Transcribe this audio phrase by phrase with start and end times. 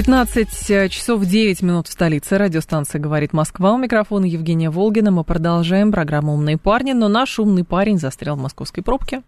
[0.00, 2.38] 15 часов 9 минут в столице.
[2.38, 3.74] Радиостанция «Говорит Москва».
[3.74, 5.10] У микрофона Евгения Волгина.
[5.10, 6.92] Мы продолжаем программу «Умные парни».
[6.92, 9.20] Но наш умный парень застрял в московской пробке.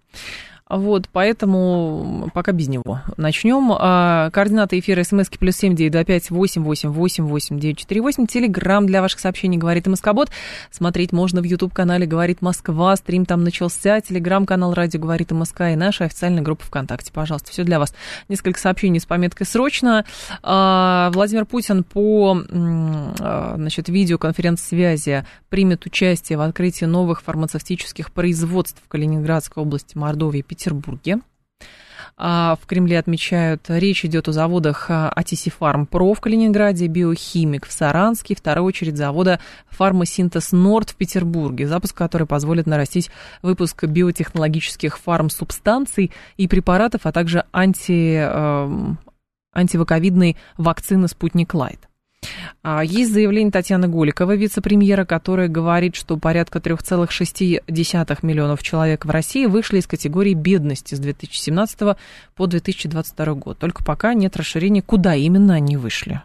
[0.73, 3.03] Вот, поэтому пока без него.
[3.19, 3.73] Начнем.
[3.79, 8.01] А, координаты эфира смски плюс семь девять два пять восемь восемь восемь восемь девять четыре
[8.01, 8.27] восемь.
[8.27, 10.31] Телеграмм для ваших сообщений «Говорит Москобот».
[10.71, 12.97] Смотреть можно в YouTube-канале «Говорит Москва».
[12.97, 14.01] Стрим там начался.
[14.01, 17.13] Телеграм-канал «Радио говорит Москва» и наша официальная группа ВКонтакте.
[17.13, 17.95] Пожалуйста, все для вас.
[18.31, 20.07] Несколько сообщений с пометкой «Срочно».
[20.43, 22.35] А, Владимир Путин по
[23.21, 30.62] а, значит, видеоконференц-связи примет участие в открытии новых фармацевтических производств в Калининградской области, Мордовии, Петербурге.
[32.17, 37.73] А, в Кремле отмечают, речь идет о заводах ATC Farm Pro в Калининграде, Биохимик в
[37.73, 43.11] Саранске, в вторую очередь завода Фармасинтез Норд в Петербурге, запуск который позволит нарастить
[43.41, 48.95] выпуск биотехнологических фармсубстанций и препаратов, а также анти, э,
[49.55, 51.89] антиваковидной вакцины «Спутник Лайт».
[52.63, 59.47] А, есть заявление Татьяны Голиковой, вице-премьера, которая говорит, что порядка 3,6 миллионов человек в России
[59.47, 61.97] вышли из категории бедности с 2017
[62.35, 63.59] по 2022 год.
[63.59, 66.23] Только пока нет расширения, куда именно они вышли.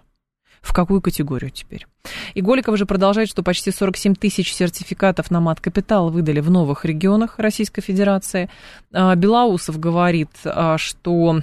[0.61, 1.87] В какую категорию теперь?
[2.33, 7.39] И Голикова же продолжает, что почти 47 тысяч сертификатов на мат-капитал выдали в новых регионах
[7.39, 8.49] Российской Федерации.
[8.91, 11.41] А, Белоусов говорит, а, что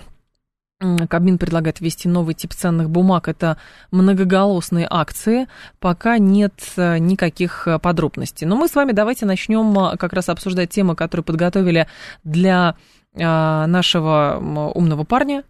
[1.08, 3.28] Кабмин предлагает ввести новый тип ценных бумаг.
[3.28, 3.56] Это
[3.90, 5.46] многоголосные акции.
[5.80, 8.46] Пока нет э, никаких э, подробностей.
[8.46, 11.86] Но мы с вами давайте начнем э, как раз обсуждать темы, которые подготовили
[12.22, 12.76] для
[13.16, 15.44] нашего умного парня,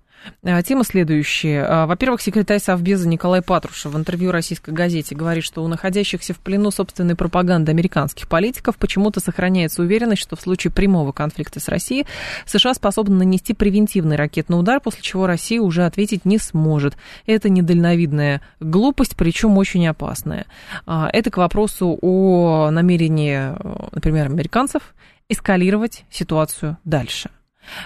[0.63, 1.65] тема следующая.
[1.65, 6.39] Э, во-первых, секретарь Совбеза Николай Патрушев в интервью российской газете говорит, что у находящихся в
[6.39, 12.07] плену собственной пропаганды американских политиков почему-то сохраняется уверенность, что в случае прямого конфликта с Россией
[12.47, 16.97] США способны нанести превентивный ракетный удар, после чего Россия уже ответить не сможет.
[17.27, 20.47] Это недальновидная глупость, причем очень опасная.
[20.87, 24.95] А, это к вопросу о намерении, э, например, американцев
[25.29, 27.31] эскалировать ситуацию дальше.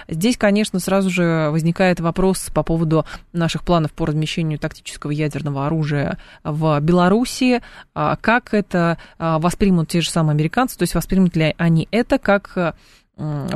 [0.07, 6.17] Здесь, конечно, сразу же возникает вопрос по поводу наших планов по размещению тактического ядерного оружия
[6.43, 7.61] в Белоруссии.
[7.93, 12.17] А как это а, воспримут те же самые американцы, то есть воспримут ли они это
[12.17, 12.75] как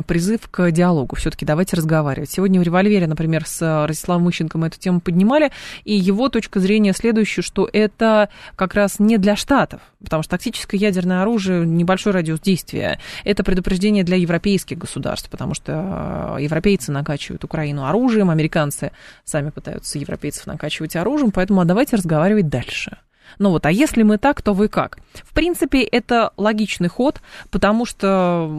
[0.06, 1.16] призыв к диалогу.
[1.16, 2.30] Все-таки давайте разговаривать.
[2.30, 5.50] Сегодня в «Револьвере», например, с Ростиславом Мыщенко мы эту тему поднимали,
[5.84, 10.80] и его точка зрения следующая, что это как раз не для Штатов, потому что тактическое
[10.80, 17.44] ядерное оружие, небольшой радиус действия, это предупреждение для европейских государств, потому что э, европейцы накачивают
[17.44, 18.92] Украину оружием, американцы
[19.24, 22.98] сами пытаются европейцев накачивать оружием, поэтому а давайте разговаривать дальше.
[23.38, 24.98] Ну вот, а если мы так, то вы как?
[25.22, 28.50] В принципе, это логичный ход, потому что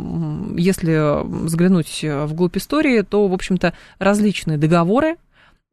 [0.57, 5.17] если взглянуть вглубь истории, то, в общем-то, различные договоры,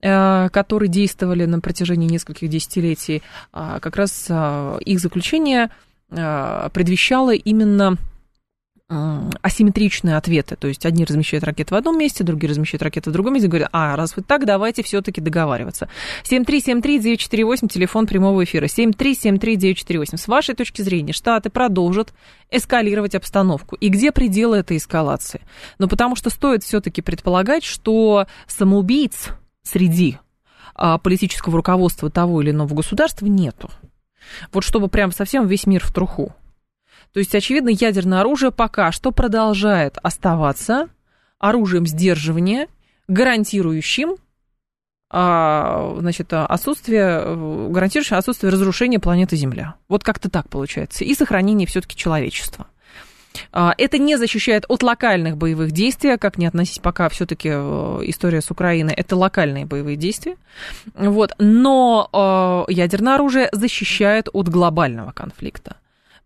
[0.03, 5.71] э, которые действовали на протяжении нескольких десятилетий, а, как раз а, их заключение
[6.11, 7.97] а, предвещало именно
[9.43, 10.57] асимметричные ответы.
[10.57, 13.69] То есть одни размещают ракеты в одном месте, другие размещают ракеты в другом месте, говорят,
[13.73, 15.89] а, раз вы так, давайте все-таки договариваться.
[16.25, 18.67] 7373948, телефон прямого эфира.
[18.67, 20.17] 7373948.
[20.17, 22.13] С вашей точки зрения, Штаты продолжат
[22.51, 23.77] эскалировать обстановку.
[23.77, 25.43] И где пределы этой эскалации?
[25.79, 29.29] Ну, потому что стоит все-таки предполагать, что самоубийц
[29.63, 30.19] среди
[30.75, 33.71] а, политического руководства того или иного государства нету.
[34.53, 36.35] Вот чтобы прям совсем весь мир в труху.
[37.13, 40.89] То есть, очевидно, ядерное оружие пока что продолжает оставаться
[41.39, 42.69] оружием сдерживания,
[43.09, 44.17] гарантирующим
[45.15, 49.75] а, значит, отсутствие, гарантирующим отсутствие разрушения планеты Земля.
[49.89, 51.05] Вот как-то так получается.
[51.05, 52.67] И сохранение все-таки человечества.
[53.53, 58.41] А, это не защищает от локальных боевых действий, как не относить пока все-таки э, история
[58.41, 60.37] с Украиной, это локальные боевые действия.
[60.95, 61.33] Вот.
[61.39, 65.77] Но э, ядерное оружие защищает от глобального конфликта.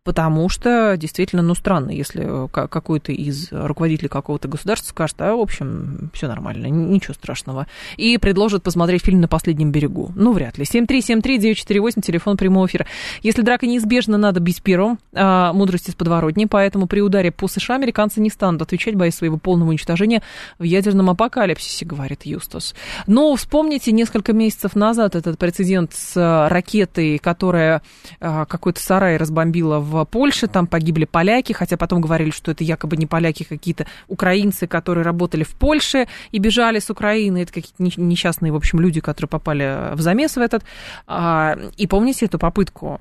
[0.06, 5.40] Потому что действительно, ну, странно, если э, какой-то из руководителей какого-то государства скажет, а, в
[5.40, 7.66] общем, все нормально, ничего страшного.
[7.96, 10.12] И предложит посмотреть фильм «На последнем берегу».
[10.14, 10.64] Ну, вряд ли.
[10.64, 12.86] 7373948, телефон прямого эфира.
[13.22, 15.00] Если драка неизбежна, надо бить первым.
[15.12, 19.38] А, мудрость из подворотни, поэтому при ударе по США американцы не станут отвечать, боясь своего
[19.38, 20.22] полного уничтожения
[20.60, 22.76] в ядерном апокалипсисе, говорит Юстас.
[23.08, 27.82] Но вспомните, несколько месяцев назад этот прецедент с ракетой, которая
[28.20, 32.96] а, какой-то сарай разбомбила в Польше, там погибли поляки, хотя потом говорили, что это якобы
[32.96, 37.42] не поляки, какие-то украинцы, которые работали в Польше и бежали с Украины.
[37.42, 40.64] Это какие-то несчастные, в общем, люди, которые попали в замес в этот.
[41.06, 43.00] А, и помните эту попытку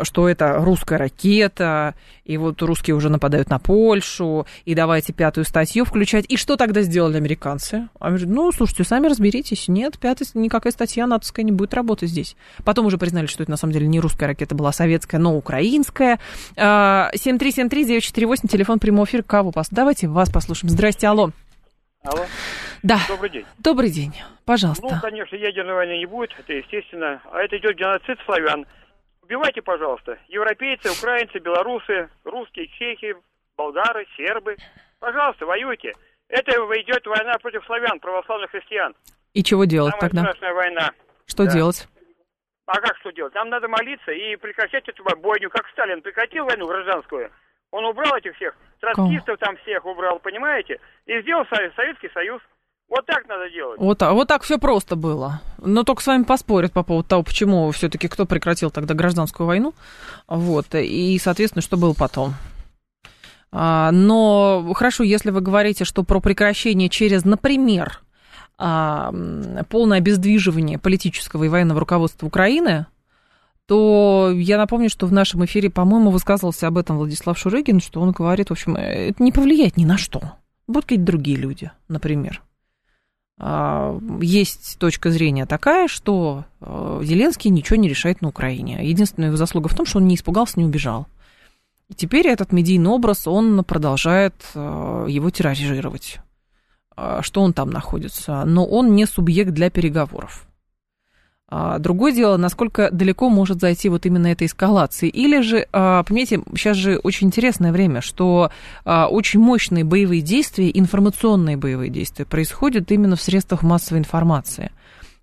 [0.00, 1.94] что это русская ракета,
[2.24, 6.24] и вот русские уже нападают на Польшу, и давайте пятую статью включать.
[6.28, 7.88] И что тогда сделали американцы?
[8.00, 9.68] Они говорят, ну, слушайте, сами разберитесь.
[9.68, 12.36] Нет, пятая, никакая статья натовская не будет работать здесь.
[12.64, 16.18] Потом уже признали, что это на самом деле не русская ракета была, советская, но украинская.
[16.56, 19.68] 7373948, а, телефон прямого эфира, кого пос...
[19.70, 20.70] Давайте вас послушаем.
[20.70, 21.32] Здрасте, алло.
[22.02, 22.24] Алло.
[22.82, 22.98] Да.
[23.08, 23.44] Добрый день.
[23.58, 24.12] Добрый день.
[24.44, 24.82] Пожалуйста.
[24.82, 27.20] Ну, конечно, ядерной войны не будет, это естественно.
[27.30, 28.66] А это идет геноцид славян.
[29.32, 33.16] Убивайте, пожалуйста, европейцы, украинцы, белорусы, русские, чехи,
[33.56, 34.56] болгары, сербы.
[35.00, 35.94] Пожалуйста, воюйте.
[36.28, 38.94] Это идет война против славян, православных христиан.
[39.32, 40.22] И чего делать Самая тогда?
[40.24, 40.90] страшная война.
[41.24, 41.50] Что да.
[41.50, 41.88] делать?
[42.66, 43.32] А как что делать?
[43.32, 47.30] Нам надо молиться и прекращать эту бойню, как Сталин прекратил войну гражданскую.
[47.70, 50.78] Он убрал этих всех, троцкистов там всех убрал, понимаете?
[51.06, 52.42] И сделал Советский Союз.
[52.88, 53.80] Вот так надо делать.
[53.80, 55.40] Вот так, вот так все просто было.
[55.58, 59.72] Но только с вами поспорят по поводу того, почему все-таки кто прекратил тогда гражданскую войну.
[60.28, 60.66] Вот.
[60.74, 62.34] И, соответственно, что было потом.
[63.50, 68.00] А, но хорошо, если вы говорите, что про прекращение через, например,
[68.58, 69.12] а,
[69.68, 72.86] полное обездвиживание политического и военного руководства Украины,
[73.66, 78.12] то я напомню, что в нашем эфире, по-моему, высказывался об этом Владислав Шурыгин, что он
[78.12, 80.20] говорит, в общем, это не повлияет ни на что.
[80.66, 82.42] Будут какие-то другие люди, например.
[83.38, 88.86] А, есть точка зрения такая, что э, Зеленский ничего не решает на Украине.
[88.86, 91.06] Единственная его заслуга в том, что он не испугался, не убежал.
[91.88, 96.20] И теперь этот медийный образ, он продолжает э, его тиражировать.
[96.96, 98.44] А, что он там находится.
[98.44, 100.46] Но он не субъект для переговоров.
[101.54, 105.10] А, другое дело, насколько далеко может зайти вот именно эта эскалация.
[105.10, 108.50] Или же, а, понимаете, сейчас же очень интересное время, что
[108.86, 114.72] а, очень мощные боевые действия, информационные боевые действия происходят именно в средствах массовой информации.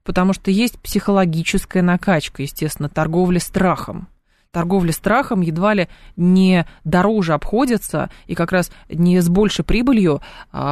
[0.04, 4.08] Потому что есть психологическая накачка, естественно, торговля страхом.
[4.52, 10.22] Торговля страхом едва ли не дороже обходится и как раз не с большей прибылью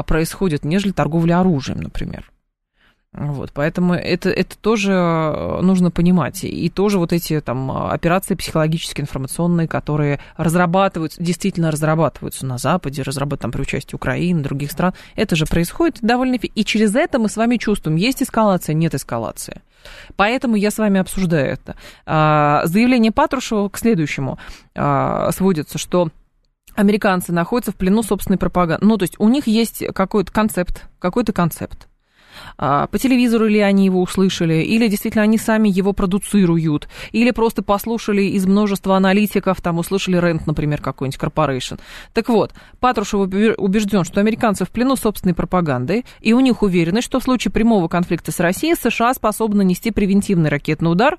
[0.06, 2.32] происходит, нежели торговля оружием, например.
[3.14, 6.44] Вот, поэтому это, это тоже э, нужно понимать.
[6.44, 13.42] И тоже вот эти там операции психологические, информационные, которые разрабатываются, действительно разрабатываются на Западе, разрабатывают
[13.42, 16.36] там при участии Украины, других стран, это же происходит довольно...
[16.36, 19.62] И через это мы с вами чувствуем, есть эскалация, нет эскалации.
[20.16, 21.76] Поэтому я с вами обсуждаю это.
[22.06, 24.38] А, заявление Патрушева к следующему
[24.76, 26.10] а, сводится, что
[26.76, 28.86] американцы находятся в плену собственной пропаганды.
[28.86, 31.88] Ну, то есть у них есть какой-то концепт, какой-то концепт
[32.58, 38.24] по телевизору ли они его услышали, или действительно они сами его продуцируют, или просто послушали
[38.24, 41.76] из множества аналитиков, там услышали рент, например, какой-нибудь корпорейшн.
[42.14, 47.20] Так вот, Патрушев убежден, что американцы в плену собственной пропагандой, и у них уверенность, что
[47.20, 51.18] в случае прямого конфликта с Россией США способны нанести превентивный ракетный удар,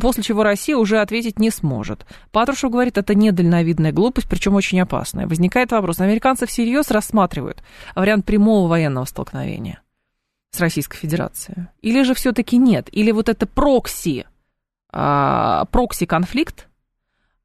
[0.00, 2.06] после чего Россия уже ответить не сможет.
[2.32, 5.26] Патрушев говорит, это недальновидная глупость, причем очень опасная.
[5.26, 7.62] Возникает вопрос, американцы всерьез рассматривают
[7.94, 9.80] вариант прямого военного столкновения?
[10.50, 11.66] С Российской Федерацией?
[11.82, 12.88] Или же все-таки нет?
[12.92, 14.26] Или вот это прокси,
[14.90, 16.68] а, прокси-конфликт,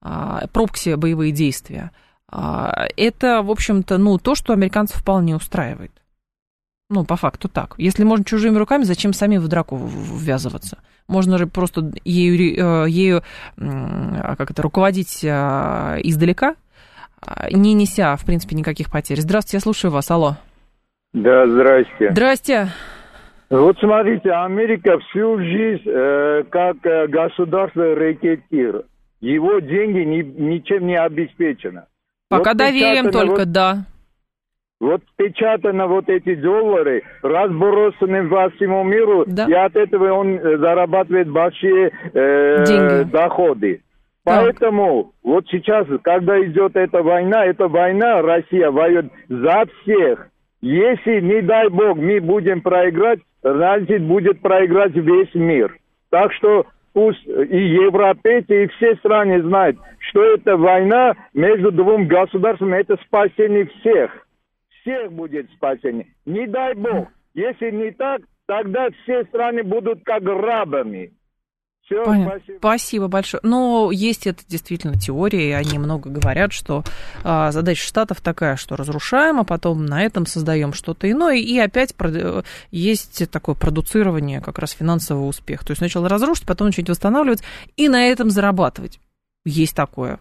[0.01, 1.91] а, прокси боевые действия,
[2.27, 5.91] а, это, в общем-то, ну, то, что американцев вполне устраивает.
[6.89, 7.75] Ну, по факту так.
[7.77, 10.79] Если можно чужими руками, зачем сами в драку ввязываться?
[11.07, 13.23] Можно же просто ею, э, ею
[13.57, 16.55] как это, руководить издалека,
[17.51, 19.21] не неся, в принципе, никаких потерь.
[19.21, 20.11] Здравствуйте, я слушаю вас.
[20.11, 20.37] Алло.
[21.13, 22.11] Да, здрасте.
[22.11, 22.67] Здрасте.
[23.49, 28.83] Вот смотрите, Америка всю жизнь э, как э, государство рекетир.
[29.21, 31.85] Его деньги ни, ничем не обеспечено.
[32.29, 33.85] Пока вот доверием только, вот, да.
[34.79, 39.45] Вот печатано вот эти доллары, разбросаны по всему миру, да.
[39.45, 43.81] и от этого он э, зарабатывает большие э, доходы.
[44.25, 44.43] Так.
[44.43, 50.27] Поэтому вот сейчас, когда идет эта война, эта война Россия воюет за всех.
[50.63, 55.77] Если, не дай бог, мы будем проиграть, значит, будет проиграть весь мир.
[56.09, 62.77] Так что пусть и европейцы, и все страны знают, что это война между двум государствами,
[62.77, 64.25] это спасение всех.
[64.79, 66.07] Всех будет спасение.
[66.25, 67.09] Не дай бог.
[67.33, 71.11] Если не так, тогда все страны будут как рабами.
[71.83, 72.57] Все, спасибо.
[72.59, 73.41] спасибо большое.
[73.43, 76.83] Но есть это действительно теория, и они много говорят, что
[77.23, 81.93] а, задача штатов такая, что разрушаем, а потом на этом создаем что-то иное, и опять
[81.93, 82.45] прод...
[82.71, 85.65] есть такое продуцирование как раз финансового успеха.
[85.65, 87.43] То есть сначала разрушить, потом начать восстанавливать
[87.75, 88.99] и на этом зарабатывать.
[89.45, 90.19] Есть такое.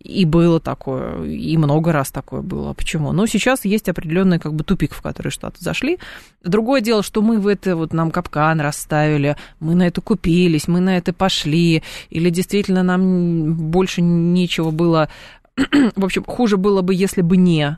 [0.00, 2.72] И было такое, и много раз такое было.
[2.72, 3.10] Почему?
[3.12, 5.98] Но сейчас есть определенный как бы тупик, в который Штаты зашли.
[6.44, 10.78] Другое дело, что мы в это вот нам капкан расставили, мы на это купились, мы
[10.78, 15.08] на это пошли, или действительно нам больше нечего было...
[15.96, 17.76] в общем, хуже было бы, если бы не.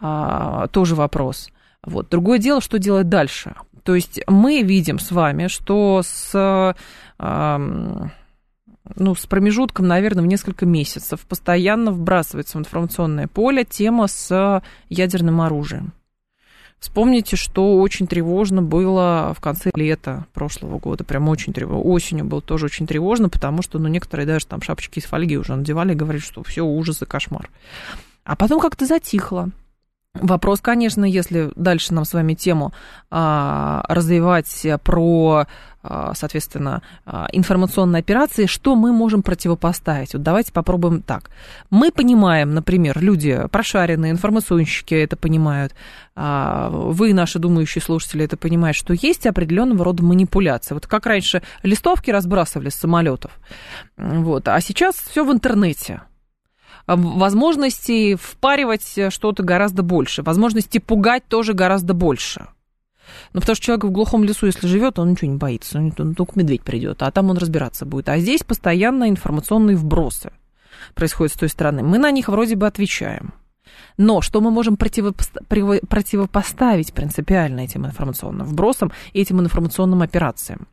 [0.00, 1.50] А, тоже вопрос.
[1.84, 2.08] Вот.
[2.08, 3.54] Другое дело, что делать дальше.
[3.82, 6.74] То есть мы видим с вами, что с...
[7.18, 7.60] А,
[8.96, 15.40] ну, с промежутком, наверное, в несколько месяцев постоянно вбрасывается в информационное поле тема с ядерным
[15.40, 15.92] оружием.
[16.82, 21.88] Вспомните, что очень тревожно было в конце лета прошлого года, прям очень тревожно.
[21.88, 25.54] Осенью было тоже очень тревожно, потому что, ну, некоторые даже там шапочки из фольги уже
[25.54, 27.50] надевали и говорили, что все ужас и кошмар.
[28.24, 29.50] А потом как-то затихло.
[30.22, 32.72] Вопрос, конечно, если дальше нам с вами тему
[33.10, 35.46] а, развивать про,
[35.82, 40.12] а, соответственно, а, информационные операции, что мы можем противопоставить?
[40.12, 41.30] Вот давайте попробуем так.
[41.70, 45.74] Мы понимаем, например, люди прошаренные, информационщики это понимают,
[46.14, 50.74] а, вы, наши думающие слушатели, это понимают, что есть определенного рода манипуляция.
[50.74, 53.32] Вот как раньше листовки разбрасывали с самолетов,
[53.96, 56.02] вот, а сейчас все в интернете
[56.86, 62.46] возможностей впаривать что-то гораздо больше, возможности пугать тоже гораздо больше.
[63.32, 66.38] Ну, потому что человек в глухом лесу, если живет, он ничего не боится, он только
[66.38, 68.08] медведь придет, а там он разбираться будет.
[68.08, 70.32] А здесь постоянно информационные вбросы
[70.94, 71.82] происходят с той стороны.
[71.82, 73.34] Мы на них вроде бы отвечаем.
[73.96, 80.66] Но что мы можем противопоставить принципиально этим информационным вбросам и этим информационным операциям?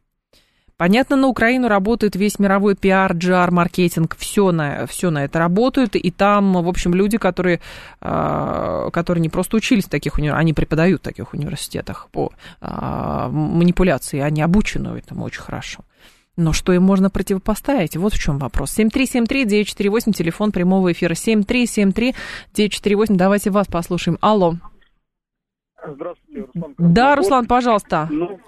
[0.80, 5.98] Понятно, на Украину работает весь мировой пиар, GR, маркетинг, все на, все на это работает,
[5.98, 7.60] и там, в общем, люди, которые,
[8.00, 12.32] а, которые не просто учились в таких университетах, они преподают в таких университетах по
[12.62, 15.84] а, манипуляции, они обучены этому очень хорошо.
[16.38, 17.98] Но что им можно противопоставить?
[17.98, 18.80] Вот в чем вопрос.
[18.80, 21.12] 7373-948, телефон прямого эфира.
[21.14, 22.14] 7373-948,
[23.18, 24.18] давайте вас послушаем.
[24.22, 24.56] Алло.
[25.86, 26.76] Здравствуйте, Руслан.
[26.78, 28.08] Да, Руслан, пожалуйста.
[28.10, 28.40] Ну,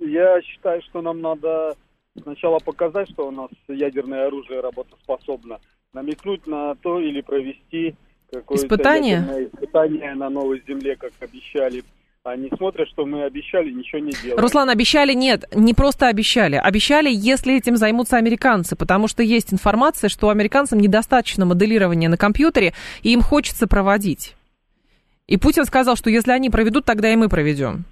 [0.00, 1.76] я считаю, что нам надо
[2.20, 5.60] сначала показать, что у нас ядерное оружие работоспособно,
[5.92, 7.94] намекнуть на то или провести
[8.30, 9.48] какое-то испытание?
[9.52, 11.84] испытание на новой земле, как обещали.
[12.22, 14.38] Они смотрят, что мы обещали, ничего не делаем.
[14.38, 16.56] Руслан, обещали нет, не просто обещали.
[16.56, 22.74] Обещали, если этим займутся американцы, потому что есть информация, что американцам недостаточно моделирования на компьютере,
[23.02, 24.36] и им хочется проводить.
[25.28, 27.86] И Путин сказал, что если они проведут, тогда и мы проведем.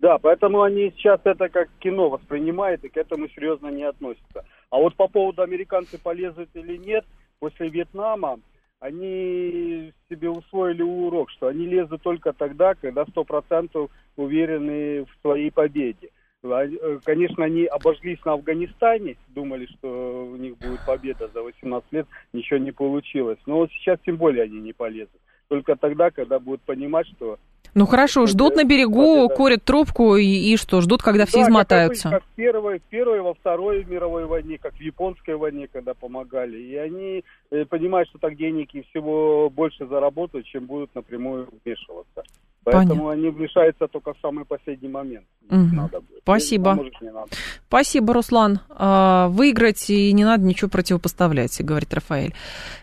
[0.00, 4.44] Да, поэтому они сейчас это как кино воспринимают и к этому серьезно не относятся.
[4.70, 7.04] А вот по поводу американцы полезут или нет,
[7.40, 8.38] после Вьетнама
[8.78, 15.50] они себе усвоили урок, что они лезут только тогда, когда сто процентов уверены в своей
[15.50, 16.10] победе.
[16.44, 22.06] Э, конечно, они обожглись на Афганистане, думали, что у них будет победа за 18 лет,
[22.32, 23.38] ничего не получилось.
[23.46, 25.20] Но вот сейчас тем более они не полезут.
[25.48, 27.38] Только тогда, когда будут понимать, что
[27.78, 32.10] ну хорошо, ждут на берегу, курят трубку и, и что, ждут, когда все да, измотаются.
[32.10, 35.94] Как, как в первой, в первой, во второй мировой войне, как в японской войне, когда
[35.94, 36.58] помогали.
[36.58, 42.24] И они э, понимают, что так денег и всего больше заработают, чем будут напрямую вмешиваться.
[42.64, 43.12] Поэтому Понятно.
[43.12, 45.24] они вмешаются только в самый последний момент.
[45.48, 45.76] Угу.
[45.76, 46.18] Надо будет.
[46.22, 46.74] Спасибо.
[46.74, 47.28] Может, надо.
[47.68, 48.58] Спасибо, Руслан.
[48.70, 52.34] А, выиграть и не надо ничего противопоставлять, говорит Рафаэль.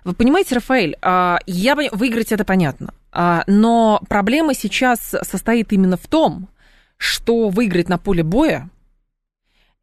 [0.06, 2.94] Вы понимаете, Рафаэль, а, я выиграть это понятно.
[3.17, 6.50] А, но проблема сейчас состоит именно в том,
[6.98, 8.69] что выиграть на поле боя,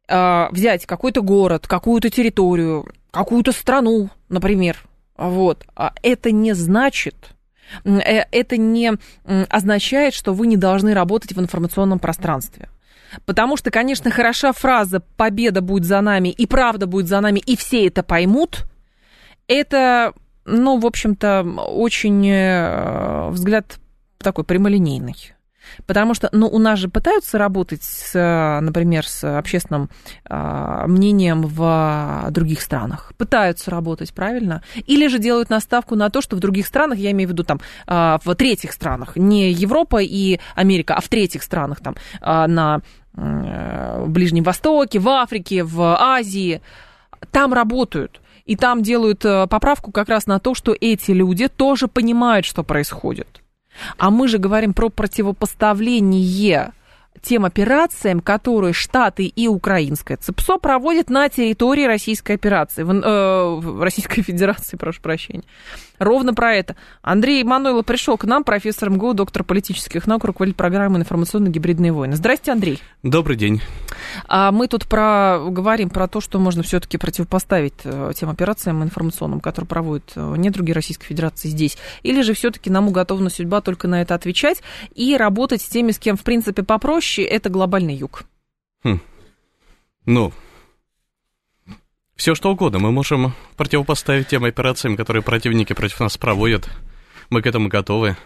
[0.07, 4.77] взять какой-то город, какую-то территорию, какую-то страну, например,
[5.15, 5.65] вот,
[6.01, 7.33] это не значит,
[7.83, 8.93] Э, это не
[9.49, 12.69] означает, что вы не должны работать в информационном пространстве.
[13.25, 17.55] Потому что, конечно, хороша фраза «победа будет за нами» и «правда будет за нами», и
[17.55, 18.65] все это поймут.
[19.47, 20.13] Это,
[20.45, 23.79] ну, в общем-то, очень э, взгляд
[24.17, 25.33] такой прямолинейный.
[25.85, 28.13] Потому что, ну, у нас же пытаются работать, с,
[28.61, 29.89] например, с общественным
[30.25, 33.13] а, мнением в других странах.
[33.17, 34.63] Пытаются работать, правильно?
[34.85, 37.59] Или же делают наставку на то, что в других странах, я имею в виду там
[37.87, 42.81] а, в третьих странах, не Европа и Америка, а в третьих странах, там, а, на
[43.15, 46.63] в Ближнем Востоке, в Африке, в Азии,
[47.31, 48.21] там работают.
[48.45, 52.63] И там делают э, поправку как раз на то, что эти люди тоже понимают, что
[52.63, 53.41] происходит.
[53.97, 56.73] А мы же говорим про противопоставление
[57.23, 64.21] тем операциям, которые Штаты и украинское ЦИПСО проводят на территории Российской операции, в, э, Российской
[64.23, 65.43] Федерации, прошу прощения.
[65.99, 66.75] Ровно про это.
[67.01, 72.15] Андрей Мануйло пришел к нам, профессор МГУ, доктор политических наук, руководитель программы «Информационно-гибридные войны».
[72.15, 72.79] Здрасте, Андрей.
[73.03, 73.61] Добрый день.
[74.27, 79.39] А мы тут про, говорим про то, что можно все-таки противопоставить э, тем операциям информационным,
[79.39, 81.77] которые проводят э, недруги Российской Федерации здесь.
[82.01, 84.61] Или же все-таки нам уготована судьба только на это отвечать
[84.95, 88.23] и работать с теми, с кем, в принципе, попроще, это глобальный юг.
[88.83, 88.99] Хм.
[90.05, 90.33] Ну,
[92.15, 96.69] все что угодно мы можем противопоставить тем операциям, которые противники против нас проводят.
[97.29, 98.17] Мы к этому готовы.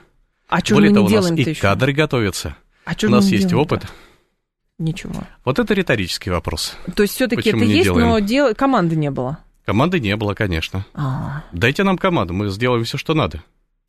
[0.48, 1.62] А что мы не того, делаем у нас и еще?
[1.62, 2.58] кадры готовятся.
[2.86, 3.86] А у нас есть опыт.
[4.80, 5.24] Ничего.
[5.44, 6.78] Вот это риторический вопрос.
[6.96, 8.10] То есть все-таки это есть, делаем?
[8.10, 8.54] но дел...
[8.54, 9.40] команды не было.
[9.66, 10.86] Команды не было, конечно.
[10.94, 11.44] А-а-а.
[11.52, 13.44] Дайте нам команду, мы сделаем все, что надо.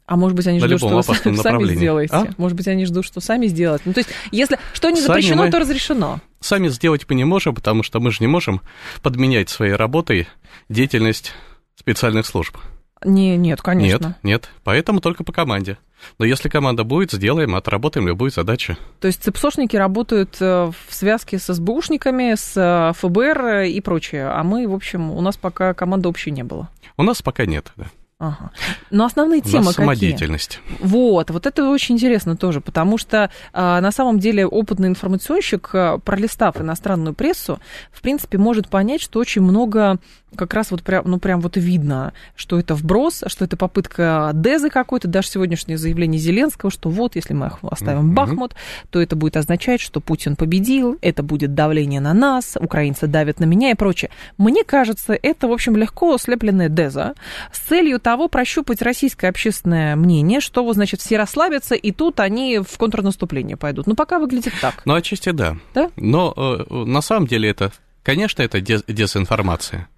[0.08, 1.02] А может быть, они ждут, что вы
[1.36, 2.14] сами сделаете.
[2.14, 2.26] А?
[2.38, 3.82] Может быть, они ждут, что сами сделаете.
[3.84, 5.50] Ну, то есть, если что не запрещено, мы...
[5.50, 6.20] то разрешено.
[6.40, 8.62] Сами сделать мы не можем, потому что мы же не можем
[9.02, 10.26] подменять своей работой
[10.70, 11.34] деятельность
[11.76, 12.56] специальных служб.
[13.04, 14.06] Не, нет, конечно.
[14.08, 15.76] Нет, нет, поэтому только по команде.
[16.18, 18.78] Но если команда будет, сделаем, отработаем любую задачу.
[19.00, 24.42] То есть ЦИПСОшники работают э, в связке с СБУшниками, с э, ФБР и прочее, а
[24.42, 26.70] мы, в общем, у нас пока команды общей не было.
[26.96, 27.86] У нас пока нет, да.
[28.20, 28.50] Ага.
[28.90, 29.74] Но основные темы какие?
[29.74, 30.60] самодеятельность.
[30.80, 35.98] Вот, вот это очень интересно тоже, потому что а, на самом деле опытный информационщик, а,
[35.98, 37.60] пролистав иностранную прессу,
[37.92, 39.98] в принципе, может понять, что очень много
[40.36, 44.68] как раз вот прям, ну, прям вот видно, что это вброс, что это попытка Дезы
[44.68, 48.14] какой-то, даже сегодняшнее заявление Зеленского, что вот, если мы оставим mm-hmm.
[48.14, 48.54] Бахмут,
[48.90, 53.44] то это будет означать, что Путин победил, это будет давление на нас, украинцы давят на
[53.44, 54.10] меня и прочее.
[54.36, 57.14] Мне кажется, это, в общем, легко слепленная Деза
[57.52, 62.58] с целью того прощупать российское общественное мнение, что, вот, значит, все расслабятся, и тут они
[62.66, 63.86] в контрнаступление пойдут.
[63.86, 64.80] Ну, пока выглядит так.
[64.86, 65.58] Ну, отчасти да.
[65.74, 65.90] Да?
[65.96, 67.70] Но э, на самом деле это,
[68.02, 69.90] конечно, это дез- дезинформация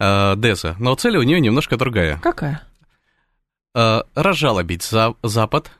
[0.00, 2.18] э, Деза, но цель у нее немножко другая.
[2.20, 2.62] Какая?
[3.76, 5.70] Э, разжалобить за, Запад,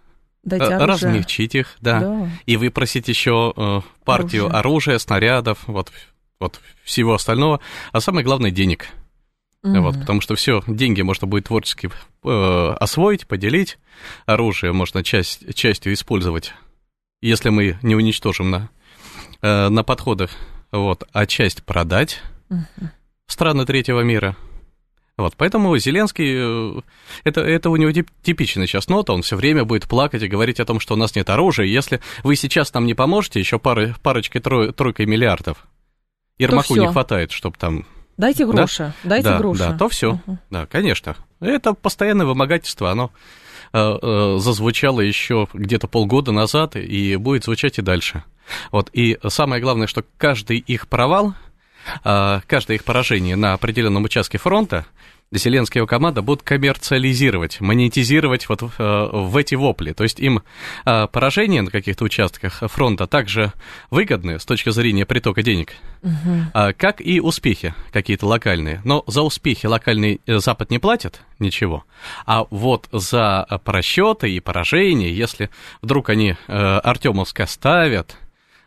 [0.44, 2.30] Дать э, размягчить их, да, да.
[2.46, 4.60] и выпросить еще э, партию оружия.
[4.60, 5.90] оружия, снарядов, вот,
[6.38, 7.58] вот всего остального,
[7.90, 8.86] а самое главное денег.
[9.70, 9.80] Угу.
[9.80, 11.90] Вот, потому что все, деньги можно будет творчески
[12.24, 13.78] э, освоить, поделить,
[14.26, 16.54] оружие можно часть, частью использовать,
[17.20, 18.70] если мы не уничтожим на,
[19.42, 20.30] э, на подходах,
[20.72, 22.22] вот, а часть продать.
[22.48, 22.90] Угу
[23.26, 24.36] страны третьего мира.
[25.16, 26.80] Вот, поэтому Зеленский, э,
[27.24, 27.90] это, это у него
[28.22, 31.14] типичная сейчас нота, он все время будет плакать и говорить о том, что у нас
[31.14, 31.66] нет оружия.
[31.66, 35.66] Если вы сейчас нам не поможете, еще пары, парочкой, трой, тройкой миллиардов,
[36.38, 37.86] Ермаку не хватает, чтобы там...
[38.16, 39.08] Дайте гроши, да?
[39.08, 39.58] дайте да, гроши.
[39.58, 40.38] Да, то все, угу.
[40.50, 41.16] да, конечно.
[41.40, 43.10] Это постоянное вымогательство, оно
[43.72, 48.24] э, э, зазвучало еще где-то полгода назад и будет звучать и дальше.
[48.70, 51.34] Вот, и самое главное, что каждый их провал
[52.04, 54.86] а, каждое их поражение на определенном участке фронта
[55.32, 59.92] Зеленский и его команда будут коммерциализировать, монетизировать вот э, в эти вопли.
[59.92, 60.42] То есть им
[60.84, 63.52] э, поражения на каких-то участках фронта также
[63.90, 66.12] выгодны с точки зрения притока денег, угу.
[66.76, 68.80] как и успехи какие-то локальные.
[68.84, 71.84] Но за успехи локальный э, Запад не платит ничего,
[72.24, 75.50] а вот за просчеты и поражения, если
[75.82, 78.16] вдруг они Артемовск оставят,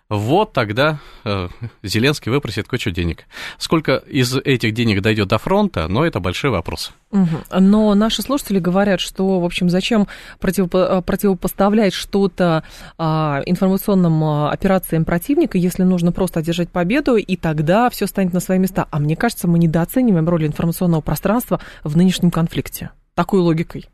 [0.09, 1.49] вот тогда э,
[1.83, 3.25] Зеленский выпросит кучу денег.
[3.59, 6.93] Сколько из этих денег дойдет до фронта, но это большой вопрос.
[7.11, 7.59] Угу.
[7.59, 10.07] Но наши слушатели говорят, что, в общем, зачем
[10.39, 12.63] противопо- э, противопоставлять что-то
[12.97, 18.39] а, информационным а, операциям противника, если нужно просто одержать победу, и тогда все станет на
[18.39, 18.87] свои места.
[18.89, 22.89] А мне кажется, мы недооцениваем роль информационного пространства в нынешнем конфликте.
[23.13, 23.85] Такой логикой.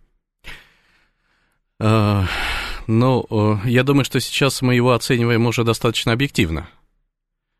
[2.87, 6.67] Ну, э, я думаю, что сейчас мы его оцениваем уже достаточно объективно.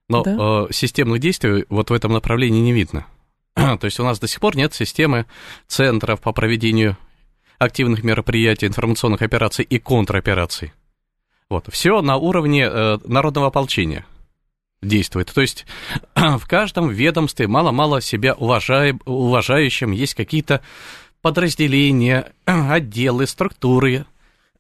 [0.08, 0.38] Но да?
[0.40, 3.08] Э, системных действий вот в этом направлении не видно.
[3.56, 5.26] То есть у нас до сих пор нет системы
[5.68, 6.98] центров по проведению
[7.58, 10.74] активных мероприятий, информационных операций и контропераций.
[11.50, 14.06] Вот, все на уровне э, народного ополчения
[14.82, 15.32] действует.
[15.34, 15.66] То есть
[16.16, 20.62] в каждом ведомстве мало-мало себя уважаем, уважающим есть какие-то
[21.22, 24.06] подразделения, отделы, структуры,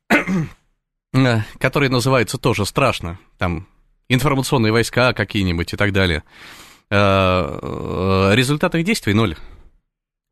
[1.59, 3.67] которые называются тоже страшно, там
[4.09, 6.23] информационные войска какие-нибудь и так далее,
[6.89, 9.35] э, результат их действий ноль.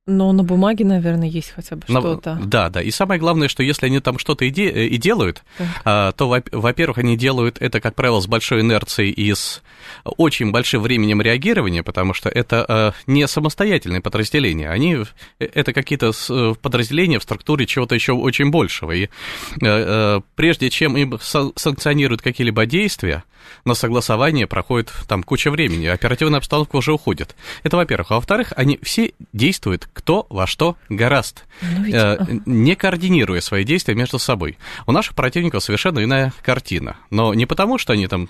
[0.05, 2.37] Но на бумаге, наверное, есть хотя бы что-то.
[2.43, 2.81] Да, да.
[2.81, 6.15] И самое главное, что если они там что-то и, де- и делают, так.
[6.17, 9.61] то, во-первых, они делают это, как правило, с большой инерцией и с
[10.03, 14.69] очень большим временем реагирования, потому что это не самостоятельные подразделения.
[14.69, 14.97] Они
[15.39, 16.11] это какие-то
[16.61, 18.91] подразделения в структуре чего-то еще очень большего.
[18.91, 19.09] И
[20.35, 23.23] прежде чем им санкционируют какие-либо действия,
[23.65, 27.35] на согласование проходит там куча времени, оперативная обстановка уже уходит.
[27.63, 28.11] Это во-первых.
[28.11, 31.95] А во-вторых, они все действуют кто во что гораст, ну, ведь...
[31.95, 34.58] э, не координируя свои действия между собой.
[34.86, 36.97] У наших противников совершенно иная картина.
[37.10, 38.29] Но не потому, что они там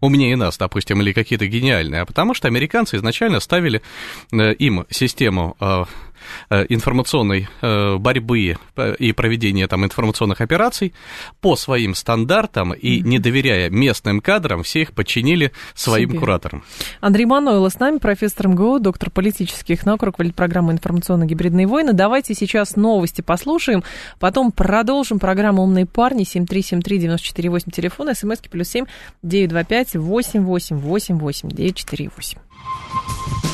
[0.00, 3.82] умнее нас, допустим, или какие-то гениальные, а потому что американцы изначально ставили
[4.32, 5.84] э, им систему э,
[6.68, 10.94] информационной э, борьбы э, и проведения там информационных операций
[11.40, 16.20] по своим стандартам и, не доверяя местным кадрам, все их подчинили своим Себе.
[16.20, 16.64] кураторам.
[17.00, 21.92] Андрей Манойло с нами, профессор МГУ, доктор политических наук, руководитель программы «Информационно-гибридные войны».
[21.92, 23.82] Давайте сейчас новости послушаем,
[24.18, 28.86] потом продолжим программу «Умные парни» 7373948, телефон, смски плюс 7
[29.22, 33.53] 925 888 948.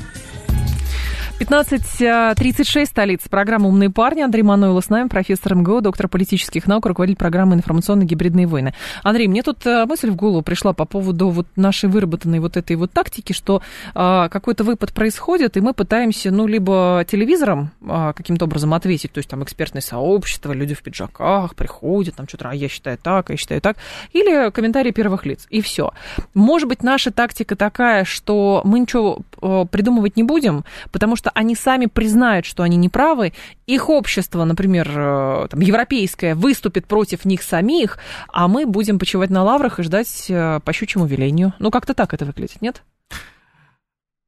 [1.41, 3.27] 15.36, столица.
[3.27, 4.21] Программа «Умные парни».
[4.21, 8.75] Андрей Мануйло с нами, профессор МГУ, доктор политических наук, руководитель программы «Информационные гибридные войны».
[9.01, 12.75] Андрей, мне тут э, мысль в голову пришла по поводу вот нашей выработанной вот этой
[12.75, 13.63] вот тактики, что
[13.95, 19.17] а, какой-то выпад происходит, и мы пытаемся, ну, либо телевизором а, каким-то образом ответить, то
[19.17, 23.33] есть там экспертное сообщество, люди в пиджаках приходят, там что-то, а я считаю так, а
[23.33, 23.77] я считаю так,
[24.13, 25.91] или комментарии первых лиц, и все.
[26.35, 31.55] Может быть, наша тактика такая, что мы ничего э, придумывать не будем, потому что они
[31.55, 33.33] сами признают, что они неправы,
[33.65, 39.43] их общество, например, э, там, европейское, выступит против них самих, а мы будем почивать на
[39.43, 41.53] лаврах и ждать э, по щучьему велению.
[41.59, 42.83] Ну, как-то так это выглядит, нет?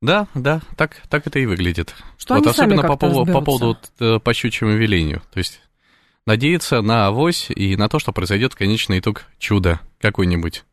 [0.02, 1.96] Да, да, так, так это и выглядит.
[2.18, 5.22] Что вот особенно по, поводу, по поводу э, по щучьему велению.
[5.32, 5.62] То есть
[6.26, 10.66] надеяться на авось и на то, что произойдет конечный итог чуда какой-нибудь.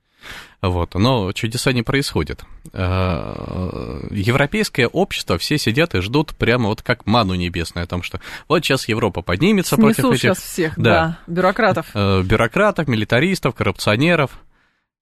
[0.62, 0.94] Вот.
[0.94, 2.44] Но чудеса не происходят.
[2.72, 8.20] А, европейское общество, все сидят и ждут прямо вот как ману небесную о том, что
[8.48, 10.20] вот сейчас Европа поднимется Снесут против этих...
[10.20, 11.86] сейчас всех, да, да бюрократов.
[11.94, 14.32] Э, бюрократов, милитаристов, коррупционеров.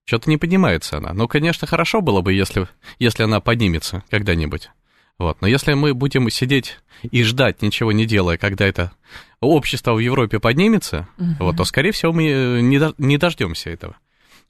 [0.04, 1.12] Что-то не поднимается она.
[1.12, 4.70] Ну, конечно, хорошо было бы, если, если она поднимется когда-нибудь.
[5.18, 5.40] Вот.
[5.40, 8.92] Но если мы будем сидеть и ждать, ничего не делая, когда это
[9.40, 11.34] общество в Европе поднимется, угу.
[11.40, 13.96] вот, то, скорее всего, мы не, не дождемся этого.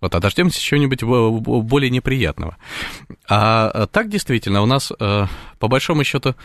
[0.00, 2.56] Вот, а дождемся чего-нибудь более неприятного.
[3.28, 5.26] А так действительно у нас, э,
[5.58, 6.36] по большому счету,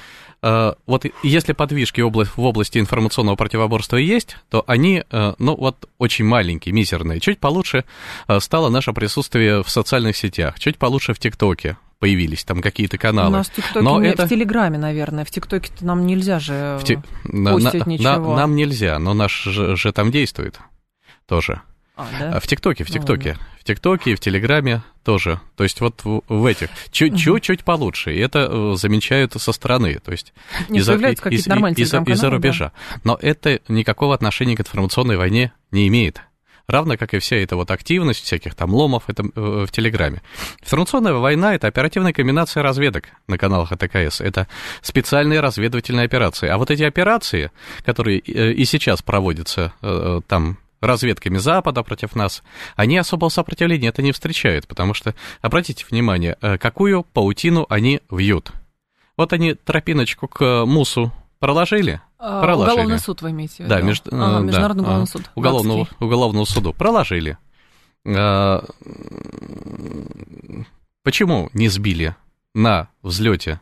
[0.41, 6.25] э, вот если подвижки в области информационного противоборства есть, то они, э, ну, вот очень
[6.25, 7.19] маленькие, мизерные.
[7.19, 7.85] Чуть получше
[8.39, 13.29] стало наше присутствие в социальных сетях, чуть получше в ТикТоке появились там какие-то каналы.
[13.29, 14.25] У нас в ТикТоке, но это...
[14.25, 15.23] в Телеграме, наверное.
[15.23, 17.01] В ТикТоке-то нам нельзя же в те...
[17.23, 18.31] постить на, ничего.
[18.31, 20.59] На, нам нельзя, но наш же, же там действует
[21.27, 21.61] тоже.
[21.95, 22.31] А, да?
[22.35, 23.37] А, в ТикТоке, в ну ТикТоке.
[23.37, 25.39] Ну, в ТикТоке и в Телеграме тоже.
[25.55, 26.69] То есть вот в, в этих.
[26.91, 28.15] Чуть-чуть получше.
[28.15, 29.99] И это э, замечают со стороны.
[29.99, 30.33] То есть
[30.69, 32.71] из-за из, из, из рубежа.
[32.89, 33.01] Да.
[33.03, 36.21] Но это никакого отношения к информационной войне не имеет.
[36.65, 40.23] Равно как и вся эта вот активность всяких там ломов это, э, в Телеграме.
[40.61, 44.21] Информационная война— это оперативная комбинация разведок на каналах АТКС.
[44.21, 44.47] Это
[44.81, 46.47] специальные разведывательные операции.
[46.47, 47.51] А вот эти операции,
[47.85, 49.73] которые э, и сейчас проводятся
[50.27, 52.43] там разведками Запада против нас,
[52.75, 58.51] они особого сопротивления это не встречают, потому что, обратите внимание, э, какую паутину они вьют.
[59.17, 62.73] Вот они тропиночку к Мусу проложили, а, проложили.
[62.73, 63.69] Уголовный суд вы имеете в виду?
[63.69, 65.31] Да, между, ага, Международный да, уголовный суд.
[65.35, 67.37] Уголовного, уголовного суду проложили.
[68.05, 68.63] А,
[71.03, 72.15] почему не сбили
[72.53, 73.61] на взлете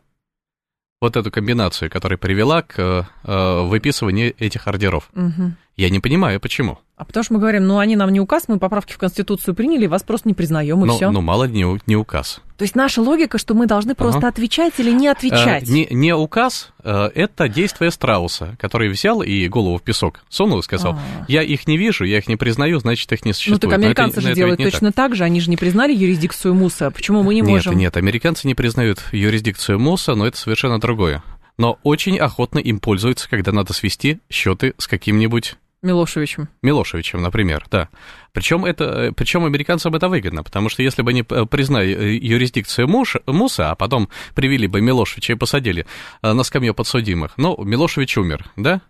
[1.01, 5.09] вот эту комбинацию, которая привела к э, выписыванию этих ордеров?
[5.15, 5.53] Угу.
[5.77, 6.79] Я не понимаю, почему.
[6.97, 9.87] А потому что мы говорим, ну они нам не указ, мы поправки в Конституцию приняли,
[9.87, 11.09] вас просто не признаем, и но, все.
[11.09, 12.41] Ну, мало ли не, не указ.
[12.57, 14.27] То есть наша логика, что мы должны просто ага.
[14.27, 15.67] отвечать или не отвечать.
[15.67, 20.59] А, не, не указ, а, это действие Страуса, который взял и голову в песок сунул
[20.59, 21.25] и сказал, А-а-а.
[21.27, 23.63] я их не вижу, я их не признаю, значит, их не существует.
[23.63, 24.95] Ну так американцы это, же делают точно так.
[24.95, 27.73] так же, они же не признали юрисдикцию Муса, почему мы не можем?
[27.73, 31.23] Нет, нет, американцы не признают юрисдикцию Муса, но это совершенно другое.
[31.61, 36.49] Но очень охотно им пользуются, когда надо свести счеты с каким-нибудь Милошевичем.
[36.63, 37.89] Милошевичем, например, да.
[38.33, 43.69] Причем, это, причем американцам это выгодно, потому что если бы они признали юрисдикцию Муш, Муса,
[43.69, 45.85] а потом привели бы Милошевича и посадили
[46.23, 48.81] на скамью подсудимых, ну, Милошевич умер, да?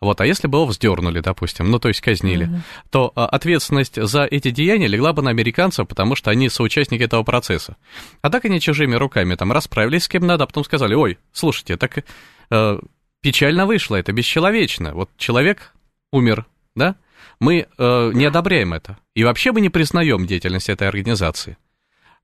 [0.00, 2.60] Вот, а если бы его вздернули, допустим, ну, то есть казнили, mm-hmm.
[2.90, 7.22] то а, ответственность за эти деяния легла бы на американцев, потому что они соучастники этого
[7.22, 7.76] процесса.
[8.22, 11.76] А так они чужими руками там расправились с кем надо, а потом сказали, ой, слушайте,
[11.76, 12.04] так
[12.50, 12.78] э,
[13.20, 14.94] печально вышло, это бесчеловечно.
[14.94, 15.74] Вот человек
[16.12, 16.96] умер, да?
[17.40, 18.98] Мы э, не одобряем это.
[19.14, 21.56] И вообще мы не признаем деятельность этой организации.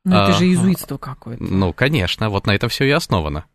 [0.05, 1.42] Ну, это а, же иезуитство какое-то.
[1.42, 3.46] Ну, конечно, вот на это все и основано.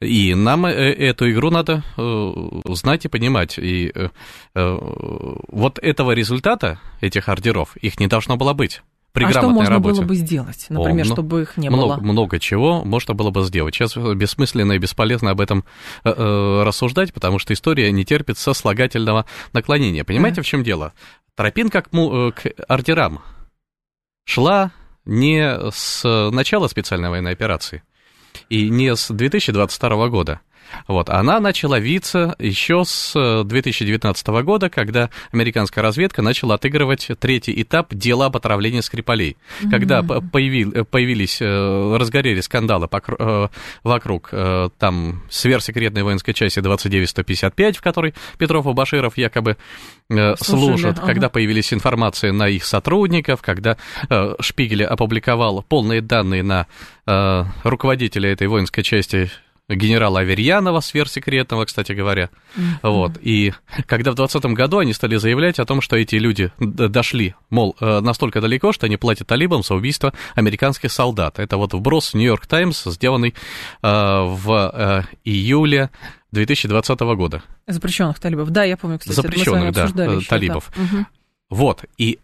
[0.00, 2.32] И нам э, эту игру надо э,
[2.74, 3.58] знать и понимать.
[3.58, 4.08] И э,
[4.54, 8.82] вот этого результата, этих ордеров, их не должно было быть
[9.16, 10.00] при а что можно работе.
[10.00, 11.96] было бы сделать, например, О, чтобы их не много, было?
[12.02, 13.74] Много чего можно было бы сделать.
[13.74, 15.64] Сейчас бессмысленно и бесполезно об этом
[16.04, 20.04] э, э, рассуждать, потому что история не терпит сослагательного наклонения.
[20.04, 20.44] Понимаете, а.
[20.44, 20.92] в чем дело?
[21.34, 23.22] Тропинка к, к ордерам
[24.26, 24.72] шла
[25.06, 27.84] не с начала специальной военной операции,
[28.48, 30.40] и не с 2022 года.
[30.86, 33.12] Вот, она начала виться еще с
[33.44, 39.36] 2019 э, года, когда американская разведка начала отыгрывать третий этап дела об отравлении Скрипалей.
[39.36, 39.70] Mm-hmm.
[39.70, 43.48] Когда появил, появились, э, разгорели скандалы э,
[43.82, 44.30] вокруг
[44.78, 49.56] там сверхсекретной воинской части 29155, в которой Петров и Баширов якобы
[50.08, 51.06] Служили, служат, ага.
[51.06, 53.76] когда появились информации на их сотрудников, когда
[54.38, 56.66] Шпигель опубликовал полные данные на
[57.64, 59.30] руководителя этой воинской части
[59.68, 62.30] генерала Аверьянова, сверхсекретного, кстати говоря.
[62.56, 62.62] Mm-hmm.
[62.82, 63.12] Вот.
[63.20, 63.52] И
[63.86, 68.00] когда в 2020 году они стали заявлять о том, что эти люди дошли, мол, э,
[68.00, 71.38] настолько далеко, что они платят талибам за убийство американских солдат.
[71.38, 73.34] Это вот вброс в Нью-Йорк Таймс, сделанный
[73.82, 75.90] э, в э, июле
[76.30, 77.42] 2020 года.
[77.66, 78.50] Запрещенных талибов.
[78.50, 80.70] Да, я помню, кстати, Запрещенных, да, талибов.
[80.76, 80.82] Да.
[80.82, 81.06] Угу.
[81.50, 81.84] Вот.
[81.98, 82.20] И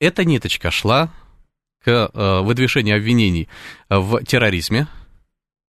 [0.00, 1.10] эта ниточка шла
[1.84, 2.10] к
[2.44, 3.48] выдвижению обвинений
[3.90, 4.86] в терроризме,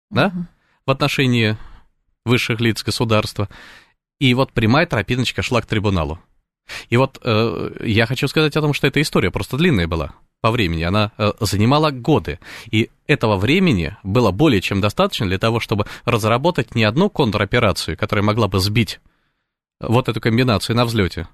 [0.09, 0.47] да, угу
[0.87, 1.57] в отношении
[2.25, 3.49] высших лиц государства.
[4.19, 6.19] И вот прямая тропиночка шла к трибуналу.
[6.89, 10.51] И вот э, я хочу сказать о том, что эта история просто длинная была по
[10.51, 10.83] времени.
[10.83, 12.39] Она э, занимала годы.
[12.71, 18.23] И этого времени было более чем достаточно для того, чтобы разработать не одну контроперацию, которая
[18.23, 18.99] могла бы сбить
[19.79, 21.27] вот эту комбинацию на взлете,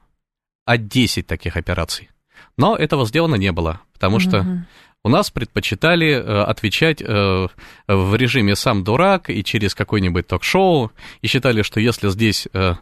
[0.65, 2.09] а 10 таких операций.
[2.57, 4.65] Но этого сделано не было, потому что
[5.03, 7.47] у нас предпочитали э, отвечать э,
[7.87, 12.75] в режиме «сам дурак» и через какое-нибудь ток-шоу, и считали, что если здесь э,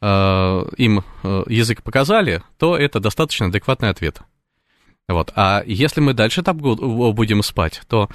[0.00, 1.04] им
[1.46, 4.20] язык показали, то это достаточно адекватный ответ.
[5.08, 5.32] Вот.
[5.34, 8.10] А если мы дальше так будем спать, то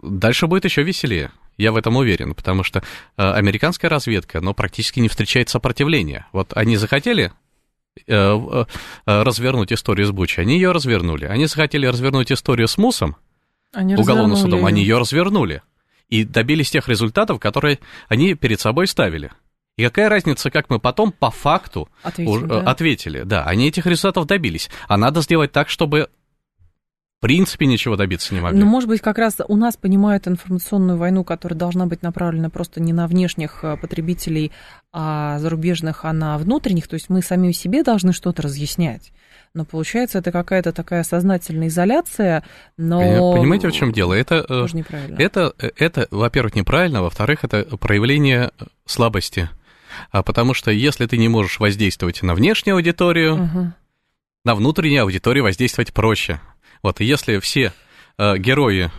[0.00, 1.30] дальше будет еще веселее.
[1.58, 2.82] Я в этом уверен, потому что
[3.16, 6.26] американская разведка, но практически не встречает сопротивления.
[6.32, 7.32] Вот они захотели
[8.06, 10.40] развернуть историю с Бучи.
[10.40, 11.26] Они ее развернули.
[11.26, 13.16] Они захотели развернуть историю с Мусом,
[13.72, 15.62] они уголовным судом, они ее развернули.
[16.08, 17.78] И добились тех результатов, которые
[18.08, 19.30] они перед собой ставили.
[19.78, 22.60] И какая разница, как мы потом по факту Ответим, уж, да.
[22.60, 23.22] ответили.
[23.22, 24.68] Да, они этих результатов добились.
[24.88, 26.10] А надо сделать так, чтобы
[27.22, 28.58] принципе ничего добиться не могли.
[28.58, 32.82] Ну, может быть, как раз у нас понимают информационную войну, которая должна быть направлена просто
[32.82, 34.50] не на внешних э, потребителей,
[34.92, 36.88] а зарубежных, а на внутренних.
[36.88, 39.12] То есть мы сами себе должны что-то разъяснять.
[39.54, 42.42] Но получается, это какая-то такая сознательная изоляция,
[42.76, 43.32] но...
[43.32, 44.14] Понимаете, в чем дело?
[44.14, 45.16] Это, э, Тоже неправильно.
[45.18, 48.50] это, это во-первых, неправильно, во-вторых, это проявление
[48.84, 49.48] слабости.
[50.10, 53.72] А потому что если ты не можешь воздействовать на внешнюю аудиторию, угу.
[54.44, 56.40] на внутреннюю аудиторию воздействовать проще.
[56.82, 57.72] Вот, и если все
[58.18, 58.90] э, герои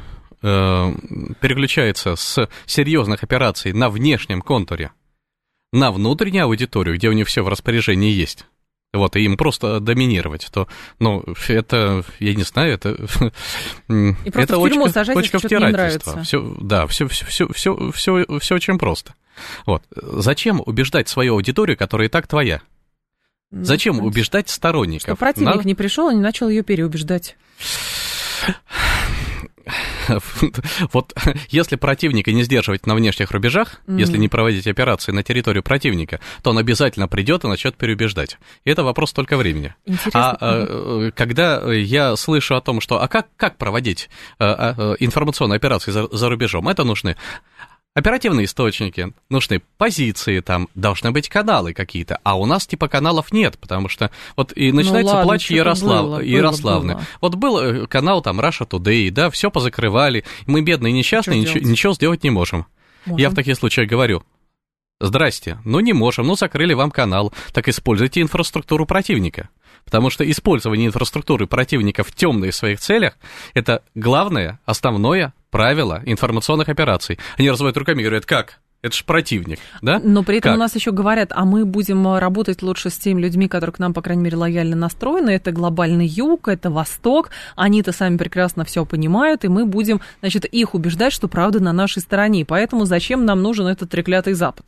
[0.41, 0.93] э,
[1.41, 4.91] переключаются с серьезных операций на внешнем контуре
[5.73, 8.45] на внутреннюю аудиторию, где у них все в распоряжении есть,
[8.93, 10.67] вот, и им просто доминировать, то,
[10.99, 12.91] ну, это, я не знаю, это...
[13.89, 16.21] И это тюрьму сажать, точка втирательства.
[16.21, 19.15] Все, да, все, все, все, все, все, все очень просто.
[19.65, 19.81] Вот.
[19.95, 22.61] Зачем убеждать свою аудиторию, которая и так твоя?
[23.55, 25.03] Ну, Зачем ну, убеждать сторонников?
[25.03, 25.67] Что противник Надо...
[25.67, 27.37] не пришел и не начал ее переубеждать.
[30.91, 31.13] Вот
[31.49, 33.99] если противника не сдерживать на внешних рубежах, mm-hmm.
[33.99, 38.37] если не проводить операции на территорию противника, то он обязательно придет и начнет переубеждать.
[38.65, 39.73] И это вопрос только времени.
[39.85, 40.31] Интересно.
[40.31, 41.11] А mm-hmm.
[41.11, 46.07] когда я слышу о том, что а как, как проводить а, а, информационные операции за,
[46.11, 47.15] за рубежом, это нужны
[47.95, 53.57] оперативные источники, нужны позиции, там должны быть каналы какие-то, а у нас типа каналов нет,
[53.59, 56.93] потому что вот и ну начинается ну, ладно, плач Ярослав, было, Ярославны.
[56.93, 57.05] Было.
[57.21, 61.93] Вот был э, канал там Russia Today, да, все позакрывали, мы бедные несчастные, ничего, ничего
[61.93, 62.65] сделать не можем.
[63.05, 63.17] можем.
[63.17, 64.23] Я в таких случаях говорю,
[64.99, 65.57] Здрасте.
[65.65, 67.33] Ну, не можем, ну, закрыли вам канал.
[67.51, 69.49] Так используйте инфраструктуру противника.
[69.83, 73.17] Потому что использование инфраструктуры противника в темных своих целях–
[73.53, 77.19] это главное, основное правило информационных операций.
[77.37, 78.59] Они разводят руками и говорят, как?
[78.81, 80.01] Это же противник, да?
[80.03, 80.57] Но при этом как?
[80.57, 83.93] у нас еще говорят, а мы будем работать лучше с теми людьми, которые к нам,
[83.93, 85.29] по крайней мере, лояльно настроены.
[85.29, 87.29] Это глобальный юг, это Восток.
[87.55, 92.01] Они-то сами прекрасно все понимают, и мы будем, значит, их убеждать, что правда на нашей
[92.01, 92.45] стороне.
[92.45, 94.65] Поэтому зачем нам нужен этот треклятый Запад?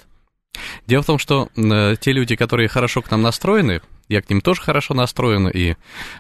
[0.85, 4.39] Дело в том, что э, те люди, которые хорошо к нам настроены, я к ним
[4.39, 5.75] тоже хорошо настроен и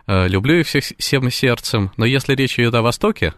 [0.07, 3.33] э, люблю их всех всем сердцем, но если речь идет о Востоке,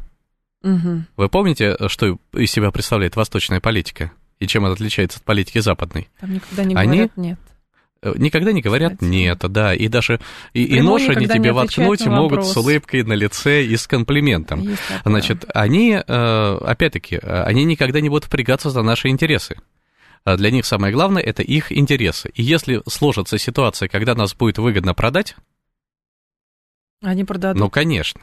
[0.63, 1.03] угу.
[1.15, 4.11] вы помните, что из себя представляет восточная политика?
[4.39, 6.09] и чем она отличается от политики западной.
[6.19, 7.27] Там никогда не говорят Они...
[7.29, 7.39] нет.
[8.01, 9.09] Э, никогда не говорят Кстати.
[9.09, 10.19] нет, да, и даже
[10.53, 14.77] и, и нож они тебе воткнуть могут с улыбкой на лице и с комплиментом.
[15.03, 19.57] Значит, они, э, опять-таки, э, они никогда не будут впрягаться за наши интересы.
[20.23, 22.29] А для них самое главное– это их интересы.
[22.35, 25.35] И если сложится ситуация, когда нас будет выгодно продать…
[27.01, 27.59] Они продадут.
[27.59, 28.21] Ну, конечно.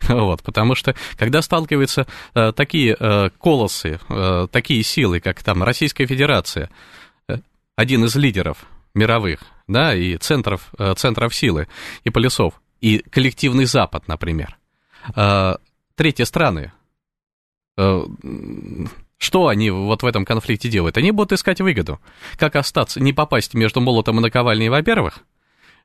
[0.08, 6.06] Вот, потому что когда сталкиваются э, такие э, колосы, э, такие силы, как там Российская
[6.06, 6.70] Федерация,
[7.28, 7.38] э,
[7.76, 11.68] один из лидеров мировых, да, и центров, э, центров силы
[12.04, 14.56] и полюсов, и коллективный Запад, например,
[15.14, 15.54] э,
[15.94, 16.72] третьи страны,
[17.76, 18.02] э,
[19.18, 20.96] что они вот в этом конфликте делают?
[20.96, 22.00] Они будут искать выгоду.
[22.36, 25.24] Как остаться, не попасть между молотом и наковальней, во-первых,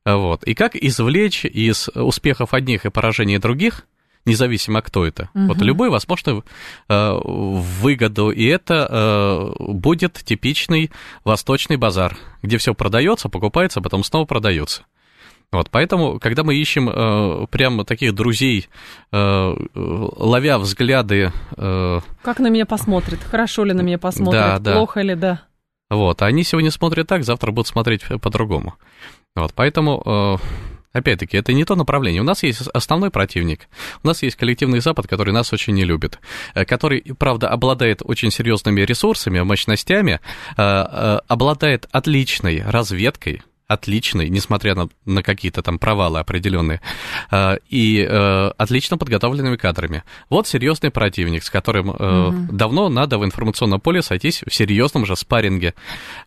[0.06, 3.88] вот, и как извлечь из успехов одних и поражений других
[4.26, 5.30] независимо кто это.
[5.34, 5.48] Угу.
[5.48, 6.44] Вот любой возможно
[6.90, 10.92] э, выгоду, и это э, будет типичный
[11.24, 14.84] восточный базар, где все продается, покупается, а потом снова продается.
[15.52, 18.70] Вот, поэтому, когда мы ищем э, прямо таких друзей,
[19.12, 21.32] э, ловя взгляды...
[21.56, 25.04] Э, как на меня посмотрит, хорошо ли на меня посмотрит, да, плохо да.
[25.04, 25.42] ли, да.
[25.92, 28.74] Вот, они сегодня смотрят так, завтра будут смотреть по-другому.
[29.36, 30.38] Вот, поэтому э,
[30.94, 32.22] Опять-таки, это не то направление.
[32.22, 33.68] У нас есть основной противник.
[34.04, 36.20] У нас есть коллективный Запад, который нас очень не любит,
[36.54, 40.20] э, который, правда, обладает очень серьезными ресурсами, мощностями,
[40.56, 43.42] э, э, обладает отличной разведкой,
[43.74, 46.82] отличный, несмотря на, на какие-то там провалы определенные,
[47.32, 50.04] э, и э, отлично подготовленными кадрами.
[50.30, 52.48] Вот серьезный противник, с которым э, угу.
[52.52, 55.74] давно надо в информационном поле сойтись в серьезном же спарринге.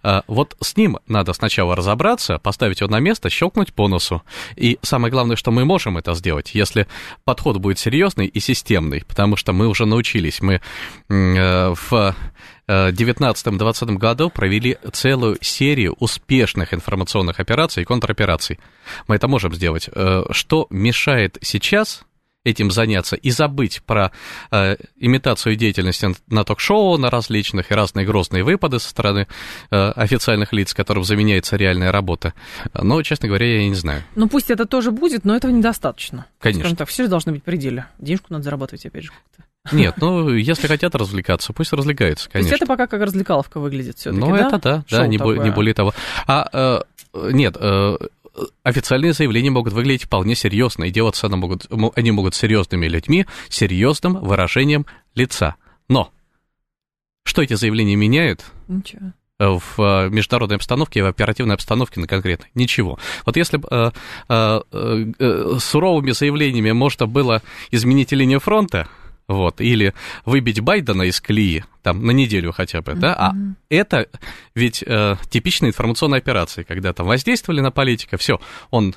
[0.03, 4.23] Э, вот с ним надо сначала разобраться, поставить его на место, щелкнуть по носу.
[4.57, 6.87] И самое главное, что мы можем это сделать, если
[7.25, 10.61] подход будет серьезный и системный, потому что мы уже научились, мы
[11.09, 12.15] э, в
[12.69, 18.59] 2019-2020 году провели целую серию успешных информационных операций и контропераций.
[19.09, 19.89] Мы это можем сделать.
[19.93, 22.03] Э, что мешает сейчас
[22.47, 24.13] этим заняться и забыть про
[24.51, 29.27] э, имитацию деятельности на ток-шоу, на различных и разные грозные выпады со стороны
[29.71, 32.35] э, официальных лиц, которым заменяется реальная работа.
[32.73, 34.05] Но, честно говоря, я не знаю.
[34.15, 36.27] Ну, пусть это тоже будет, но этого недостаточно.
[36.39, 36.63] Конечно.
[36.63, 37.87] Скажем так, все же должны быть пределе.
[37.99, 39.45] Денежку надо зарабатывать, опять же, как-то.
[39.73, 42.51] Нет, ну, если хотят развлекаться, пусть развлекаются, конечно.
[42.51, 44.49] То есть это пока как развлекаловка выглядит все таки Ну, да?
[44.49, 45.95] это да, да, не, бо- не более того.
[46.27, 47.97] А, э, нет, э,
[48.63, 54.17] официальные заявления могут выглядеть вполне серьезно, и делаться они могут, они могут серьезными людьми, серьезным
[54.17, 55.57] выражением лица.
[55.89, 56.11] Но
[57.25, 58.45] что эти заявления меняют?
[58.69, 62.49] Ничего в э, международной обстановке и в оперативной обстановке на конкретной.
[62.55, 62.99] Ничего.
[63.25, 63.91] Вот если бы э,
[64.29, 64.61] э,
[65.19, 68.89] э, суровыми заявлениями можно было изменить линию фронта,
[69.29, 73.33] вот, или выбить Байдена из колеи, там, на неделю хотя бы, да, а
[73.69, 74.09] это
[74.55, 78.95] ведь э, типичная информационная операция, когда там воздействовали на политика, все, он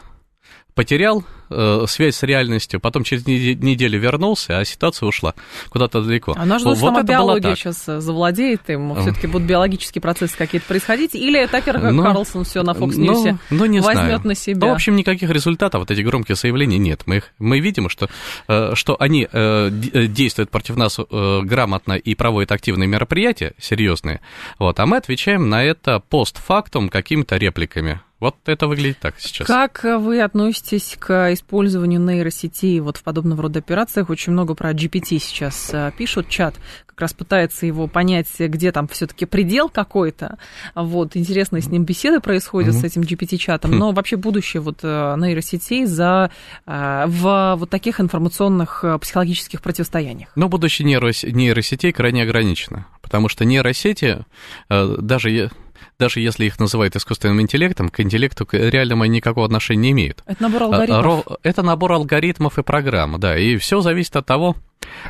[0.80, 5.34] потерял э, связь с реальностью, потом через неделю вернулся, а ситуация ушла
[5.68, 6.34] куда-то далеко.
[6.38, 10.66] А нас ждут, вот, сама биология сейчас э, завладеет им, все-таки будут биологические процессы какие-то
[10.66, 14.22] происходить, или Такер ну, Карлсон все на Fox News ну, ну, не возьмет знаю.
[14.24, 14.68] на себя?
[14.68, 17.02] Ну, в общем, никаких результатов, вот эти громкие заявления нет.
[17.08, 18.08] Мы, их, мы видим, что,
[18.48, 24.22] э, что они э, действуют против нас э, грамотно и проводят активные мероприятия, серьезные,
[24.60, 28.00] вот, а мы отвечаем на это постфактум какими-то репликами.
[28.20, 29.48] Вот это выглядит так сейчас.
[29.48, 34.10] Как вы относитесь к использованию нейросетей вот в подобного рода операциях?
[34.10, 36.56] Очень много про GPT сейчас э, пишут, чат
[36.86, 40.38] как раз пытается его понять, где там все-таки предел какой-то.
[40.76, 42.82] Вот, интересные с ним беседы происходят mm-hmm.
[42.82, 46.30] с этим GPT-чатом, но вообще будущее вот э, нейросетей за,
[46.66, 50.30] э, в вот таких информационных психологических противостояниях.
[50.36, 54.26] Но будущее нейросетей крайне ограничено, потому что нейросети,
[54.70, 55.52] даже
[55.98, 60.24] даже если их называют искусственным интеллектом, к интеллекту к реальному они никакого отношения не имеют.
[60.26, 61.26] Это набор алгоритмов.
[61.44, 64.56] Это набор алгоритмов и программ, да, и все зависит от того,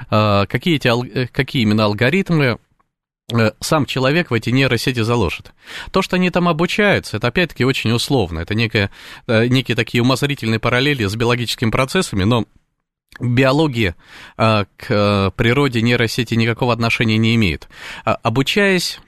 [0.10, 2.58] а, какие, эти, э, какие именно алгоритмы
[3.32, 5.54] Э, сам человек в эти нейросети заложит.
[5.92, 8.40] То, что они там обучаются, это опять-таки очень условно.
[8.40, 8.90] Это некое,
[9.28, 12.46] э, некие такие умозрительные параллели с биологическими процессами, но
[13.20, 13.96] биология
[14.38, 17.70] э, к природе нейросети никакого отношения не имеет.
[18.04, 19.00] А, обучаясь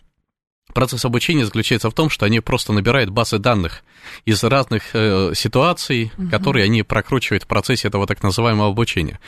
[0.73, 3.83] Процесс обучения заключается в том, что они просто набирают базы данных
[4.25, 6.29] из разных э, ситуаций, угу.
[6.29, 9.19] которые они прокручивают в процессе этого так называемого обучения.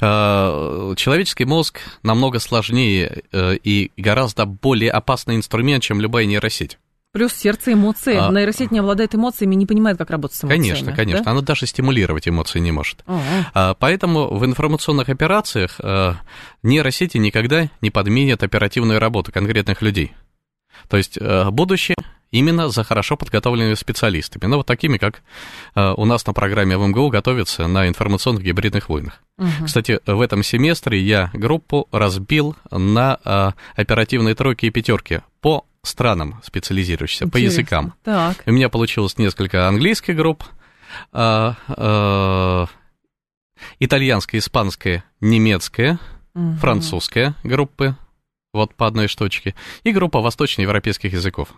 [0.00, 6.78] Э, человеческий мозг намного сложнее э, и гораздо более опасный инструмент, чем любая нейросеть.
[7.12, 8.14] Плюс сердце эмоции.
[8.14, 10.62] А, Нейросеть не обладает эмоциями, не понимает, как работать с эмоциями.
[10.62, 11.24] Конечно, конечно.
[11.24, 11.30] Да?
[11.32, 13.04] Она даже стимулировать эмоции не может.
[13.52, 16.16] А, поэтому в информационных операциях а,
[16.62, 20.12] нейросети никогда не подменят оперативную работу конкретных людей.
[20.88, 21.96] То есть э, будущее
[22.30, 24.46] именно за хорошо подготовленными специалистами.
[24.48, 25.22] Ну, вот такими, как
[25.74, 29.22] э, у нас на программе в МГУ готовятся на информационных гибридных войнах.
[29.38, 29.66] Угу.
[29.66, 36.40] Кстати, в этом семестре я группу разбил на э, оперативные тройки и пятерки по странам
[36.44, 37.32] специализирующихся, Интересно.
[37.32, 37.94] по языкам.
[38.04, 38.42] Так.
[38.46, 40.44] У меня получилось несколько английских групп,
[43.78, 45.98] итальянская, испанская, немецкая,
[46.34, 46.56] угу.
[46.56, 47.96] французская группы,
[48.52, 51.48] вот по одной штучке, и группа восточноевропейских языков.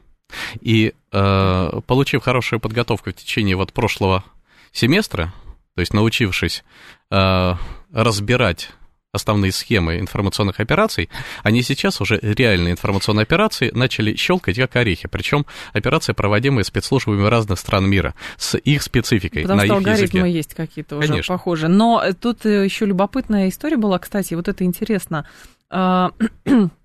[0.61, 4.25] И э, получив хорошую подготовку в течение вот прошлого
[4.73, 5.33] семестра,
[5.75, 6.65] то есть научившись
[7.11, 7.55] э,
[7.93, 8.71] разбирать
[9.15, 11.11] основные схемы информационных операций,
[11.43, 17.59] они сейчас уже реальные информационные операции начали щелкать как орехи, причем операции, проводимые спецслужбами разных
[17.59, 20.37] стран мира, с их спецификой Потому на что их алгоритмы языке.
[20.37, 21.35] есть какие-то уже Конечно.
[21.35, 21.69] похожие.
[21.69, 25.27] Но тут еще любопытная история была, кстати, вот это интересно.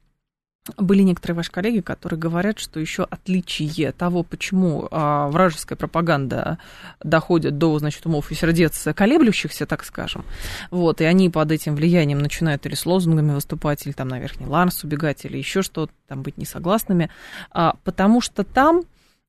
[0.78, 6.58] Были некоторые ваши коллеги, которые говорят, что еще отличие того, почему а, вражеская пропаганда
[7.04, 10.26] доходит до, значит, умов и сердец колеблющихся, так скажем,
[10.72, 14.48] вот, и они под этим влиянием начинают или с лозунгами выступать, или там на Верхний
[14.48, 17.10] Ларс убегать, или еще что-то, там быть несогласными,
[17.52, 18.84] а, потому что там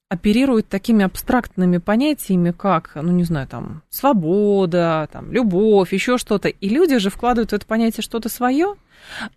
[0.09, 6.69] оперируют такими абстрактными понятиями, как, ну, не знаю, там, свобода, там, любовь, еще что-то, и
[6.69, 8.77] люди же вкладывают в это понятие что-то свое,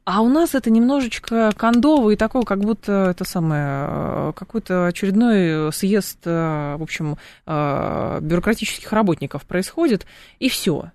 [0.05, 5.73] а у нас это немножечко кондово и такое, как будто это самое, э, какой-то очередной
[5.73, 10.05] съезд, э, в общем, э, бюрократических работников происходит,
[10.39, 10.91] и все.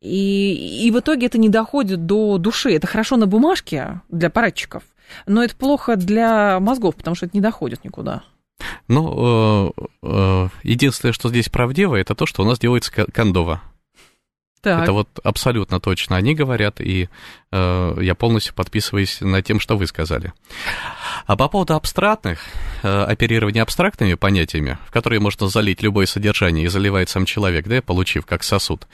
[0.00, 2.72] И, и в итоге это не доходит до души.
[2.72, 4.82] Это хорошо на бумажке для парадчиков,
[5.26, 8.22] но это плохо для мозгов, потому что это не доходит никуда.
[8.88, 9.74] Ну,
[10.62, 13.62] единственное, что здесь правдиво, это то, что у нас делается кондово.
[14.62, 14.82] Так.
[14.82, 17.08] Это вот абсолютно точно они говорят, и
[17.50, 20.34] э, я полностью подписываюсь на тем, что вы сказали.
[21.24, 22.40] А по поводу абстрактных,
[22.82, 27.80] э, оперирования абстрактными понятиями, в которые можно залить любое содержание и заливает сам человек, да,
[27.80, 28.86] получив как сосуд,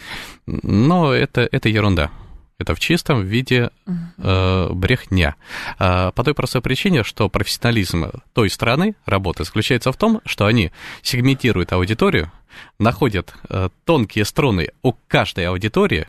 [0.46, 2.12] но это, это ерунда.
[2.58, 5.36] Это в чистом виде э, брехня.
[5.78, 10.72] Э, по той простой причине, что профессионализм той страны работы заключается в том, что они
[11.02, 12.32] сегментируют аудиторию,
[12.78, 16.08] находят э, тонкие струны у каждой аудитории,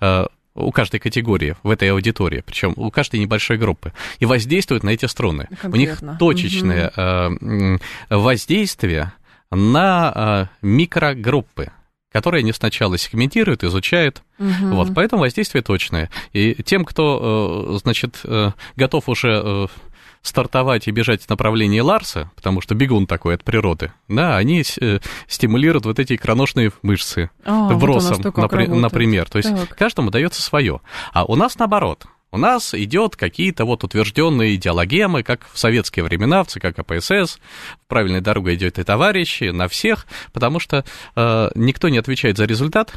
[0.00, 0.26] э,
[0.56, 5.06] у каждой категории в этой аудитории, причем у каждой небольшой группы, и воздействуют на эти
[5.06, 5.46] струны.
[5.60, 5.72] Конкретно.
[5.72, 7.46] У них точечное угу.
[7.46, 7.78] э,
[8.10, 9.12] воздействие
[9.52, 11.70] на э, микрогруппы
[12.16, 14.22] которые они сначала сегментируют, изучают.
[14.38, 14.68] Угу.
[14.74, 16.10] Вот, поэтому воздействие точное.
[16.32, 19.66] И тем, кто, э, значит, э, готов уже э,
[20.22, 24.64] стартовать и бежать в направлении Ларса, потому что бегун такой от природы, да, они
[25.28, 29.28] стимулируют вот эти икроножные мышцы а, вбросом, вот напри- например.
[29.28, 29.76] То есть так.
[29.76, 30.80] каждому дается свое.
[31.12, 32.06] А у нас наоборот.
[32.32, 37.38] У нас идет какие-то вот утвержденные идеологемы, как в советские времена, в ЦК КПСС,
[37.88, 42.92] правильной дорогой идет и товарищи, на всех, потому что э, никто не отвечает за результат,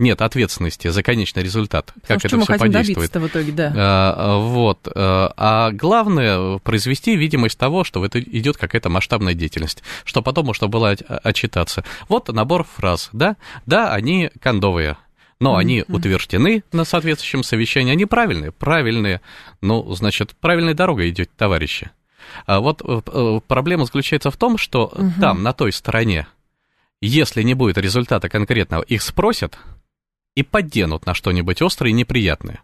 [0.00, 3.14] нет ответственности за конечный результат, Потому как это все подействует.
[3.14, 3.72] в итоге, да.
[3.76, 4.88] А, вот.
[4.92, 10.68] А, а главное произвести видимость того, что это идет какая-то масштабная деятельность, что потом можно
[10.68, 11.84] было отчитаться.
[12.08, 13.36] Вот набор фраз, да,
[13.66, 14.96] да, они кондовые,
[15.40, 19.22] но они утверждены на соответствующем совещании, они правильные, правильные,
[19.62, 21.90] ну, значит, правильной дорогой идете, товарищи.
[22.46, 25.20] А вот э, э, проблема заключается в том, что mm-hmm.
[25.20, 26.26] там, на той стороне,
[27.00, 29.58] если не будет результата конкретного, их спросят
[30.34, 32.62] и подденут на что-нибудь острое и неприятное.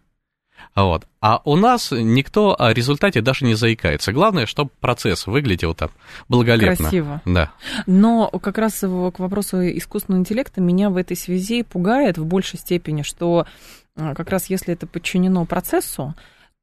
[0.77, 1.07] Вот.
[1.21, 4.13] А у нас никто о результате даже не заикается.
[4.13, 5.89] Главное, чтобы процесс выглядел там
[6.29, 6.75] благолепно.
[6.75, 7.21] Красиво.
[7.25, 7.51] Да.
[7.87, 13.01] Но как раз к вопросу искусственного интеллекта меня в этой связи пугает в большей степени,
[13.01, 13.47] что
[13.95, 16.13] а, как раз если это подчинено процессу,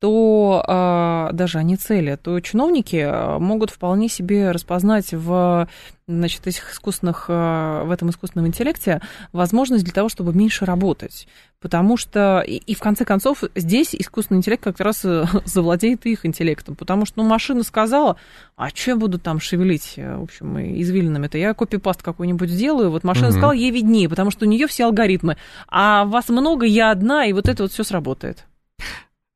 [0.00, 5.68] то а, даже они цели, то чиновники а, могут вполне себе распознать в
[6.06, 9.00] значит, этих искусственных, а, в этом искусственном интеллекте
[9.32, 11.26] возможность для того, чтобы меньше работать.
[11.60, 16.26] Потому что, и, и в конце концов, здесь искусственный интеллект как раз э, завладеет их
[16.26, 16.74] интеллектом.
[16.74, 18.16] Потому что, ну, машина сказала,
[18.54, 21.38] а что я буду там шевелить, э, в общем, извилинами-то?
[21.38, 23.32] Я копипаст какой-нибудь сделаю, вот машина угу.
[23.32, 25.38] сказала, ей виднее, потому что у нее все алгоритмы.
[25.68, 28.44] А вас много, я одна, и вот это вот все сработает.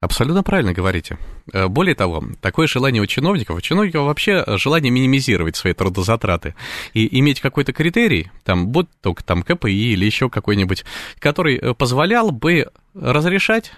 [0.01, 1.19] Абсолютно правильно говорите.
[1.53, 6.55] Э, более того, такое желание у чиновников, у чиновников вообще желание минимизировать свои трудозатраты
[6.95, 10.85] и иметь какой-то критерий, там, будь то там КПИ или еще какой-нибудь,
[11.19, 13.73] который э, позволял бы разрешать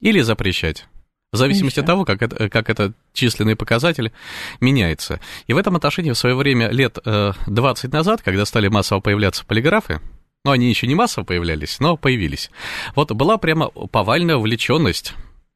[0.00, 0.88] или запрещать.
[1.32, 4.12] В зависимости от того, как это, как этот численный показатель
[4.60, 5.18] меняется.
[5.46, 9.46] И в этом отношении в свое время, лет 20 э, назад, когда стали массово появляться
[9.46, 10.00] полиграфы,
[10.44, 12.50] ну, они еще не массово появлялись, но появились.
[12.96, 15.14] Вот была прямо повальная увлеченность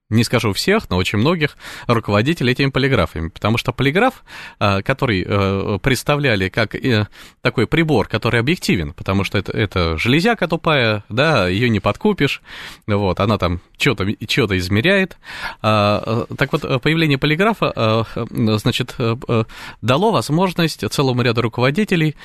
[0.09, 1.57] не скажу всех, но очень многих
[1.89, 4.22] руководителей этими полиграфами, потому что полиграф,
[4.61, 7.09] а, который э, представляли как э,
[7.41, 12.41] такой прибор, который объективен, потому что это, это железяка тупая, да, ее не подкупишь,
[12.87, 15.16] вот, она там что-то что измеряет.
[15.62, 18.97] А, э, так вот, появление полиграфа, значит,
[19.83, 22.16] дало возможность целому ряду руководителей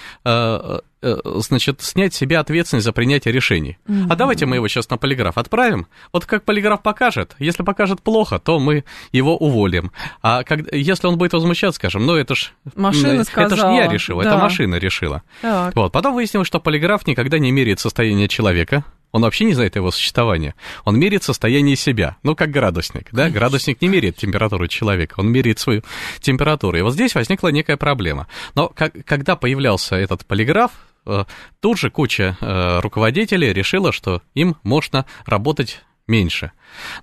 [1.02, 3.78] значит, снять с себя ответственность за принятие решений.
[3.88, 4.08] Mm-hmm.
[4.10, 5.88] А давайте мы его сейчас на полиграф отправим.
[6.14, 9.92] Вот как полиграф покажет, если покажет плохо, то мы его уволим.
[10.22, 12.54] А как, если он будет возмущаться, скажем, ну это ж...
[12.76, 13.48] Машина сказала.
[13.48, 14.30] Это ж я решил, да.
[14.30, 15.24] это машина решила.
[15.42, 15.76] Так.
[15.76, 19.92] Вот, потом выяснилось, что полиграф никогда не меряет состояние человека, он вообще не знает его
[19.92, 20.56] существования.
[20.86, 22.18] Он меряет состояние себя.
[22.24, 23.30] Ну, как градусник, да?
[23.30, 25.84] Градусник не меряет температуру человека, он меряет свою
[26.20, 26.78] температуру.
[26.78, 28.28] И вот здесь возникла некая проблема.
[28.56, 30.72] Но как, когда появлялся этот полиграф,
[31.06, 31.26] э,
[31.60, 36.52] тут же куча э, руководителей решила, что им можно работать меньше.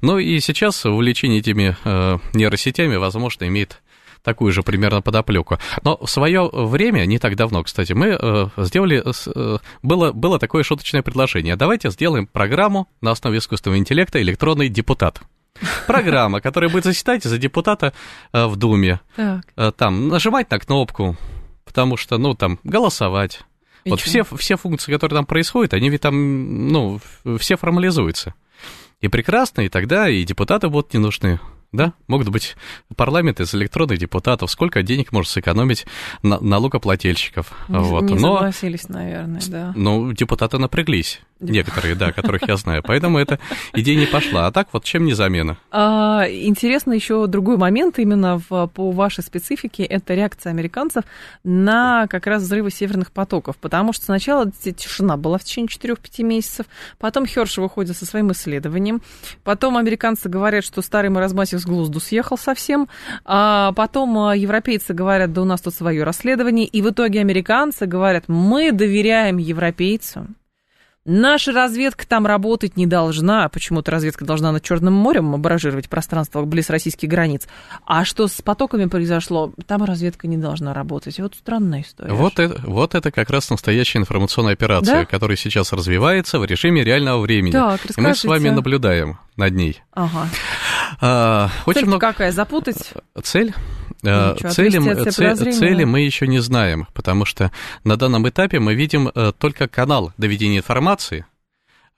[0.00, 3.82] Ну и сейчас увлечение этими э, нейросетями, возможно, имеет
[4.22, 5.58] такую же примерно подоплеку.
[5.82, 10.62] Но в свое время, не так давно, кстати, мы э, сделали, э, было, было такое
[10.62, 11.56] шуточное предложение.
[11.56, 15.20] Давайте сделаем программу на основе искусственного интеллекта «Электронный депутат».
[15.86, 17.92] Программа, которая будет заседать за депутата
[18.32, 19.00] э, в Думе.
[19.16, 19.74] Так.
[19.76, 21.16] Там нажимать на кнопку,
[21.64, 23.40] потому что, ну, там, голосовать.
[23.84, 27.00] И вот все, все функции, которые там происходят, они ведь там, ну,
[27.38, 28.34] все формализуются.
[29.00, 31.40] И прекрасно, и тогда и депутаты будут не нужны
[31.72, 32.56] да, могут быть
[32.96, 35.86] парламент из электронных депутатов, сколько денег может сэкономить
[36.22, 37.52] на, налогоплательщиков.
[37.68, 38.04] Не, вот.
[38.04, 39.72] не Но, согласились, наверное, да.
[39.76, 41.20] Ну, депутаты напряглись.
[41.40, 42.82] Некоторые, да, которых я знаю.
[42.84, 43.38] Поэтому эта
[43.72, 44.48] идея не пошла.
[44.48, 45.56] А так вот чем не замена?
[45.70, 49.84] А, интересно еще другой момент именно в, по вашей специфике.
[49.84, 51.04] Это реакция американцев
[51.44, 53.56] на как раз взрывы северных потоков.
[53.56, 56.66] Потому что сначала тишина была в течение 4-5 месяцев.
[56.98, 59.00] Потом Херш выходит со своим исследованием.
[59.44, 62.88] Потом американцы говорят, что старый маразматик с глузду съехал совсем.
[63.24, 66.66] А потом а, европейцы говорят, да у нас тут свое расследование.
[66.66, 70.34] И в итоге американцы говорят, мы доверяем европейцам.
[71.10, 73.48] Наша разведка там работать не должна.
[73.48, 77.48] Почему-то разведка должна над Черным морем оборажировать пространство близ российских границ.
[77.86, 81.18] А что с потоками произошло, там разведка не должна работать.
[81.18, 82.12] Вот странная история.
[82.12, 85.04] Вот это, вот это как раз настоящая информационная операция, да?
[85.06, 87.52] которая сейчас развивается в режиме реального времени.
[87.52, 89.80] Так, И мы с вами наблюдаем над ней.
[89.94, 90.28] Ага.
[91.00, 92.06] А, очень Цель много...
[92.06, 92.32] какая?
[92.32, 92.92] Запутать?
[93.22, 93.54] Цель?
[94.02, 97.50] Э, Ничего, цели, цели, цели мы еще не знаем, потому что
[97.84, 101.26] на данном этапе мы видим э, только канал доведения информации,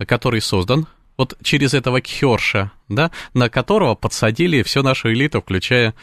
[0.07, 0.86] который создан
[1.18, 5.94] вот через этого Кхерша, да, на которого подсадили всю нашу элиту, включая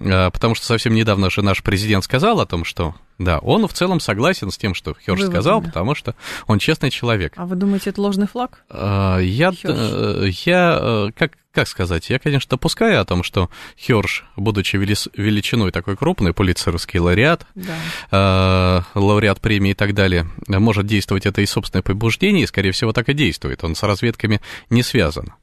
[0.00, 3.72] э, потому что совсем недавно же наш президент сказал о том, что да, он в
[3.72, 5.30] целом согласен с тем, что Херш Выводами.
[5.30, 6.14] сказал, потому что
[6.46, 7.32] он честный человек.
[7.36, 8.64] А вы думаете, это ложный флаг?
[8.70, 15.72] А, я, я как, как сказать, я, конечно, допускаю о том, что Херш, будучи величиной
[15.72, 18.84] такой крупный, полицейский лауреат, да.
[18.94, 23.08] лауреат премии и так далее, может действовать это из собственного побуждения, и, скорее всего, так
[23.08, 23.64] и действует.
[23.64, 24.40] Он с разведками
[24.70, 25.34] не связан.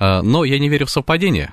[0.00, 1.52] Но я не верю в совпадение.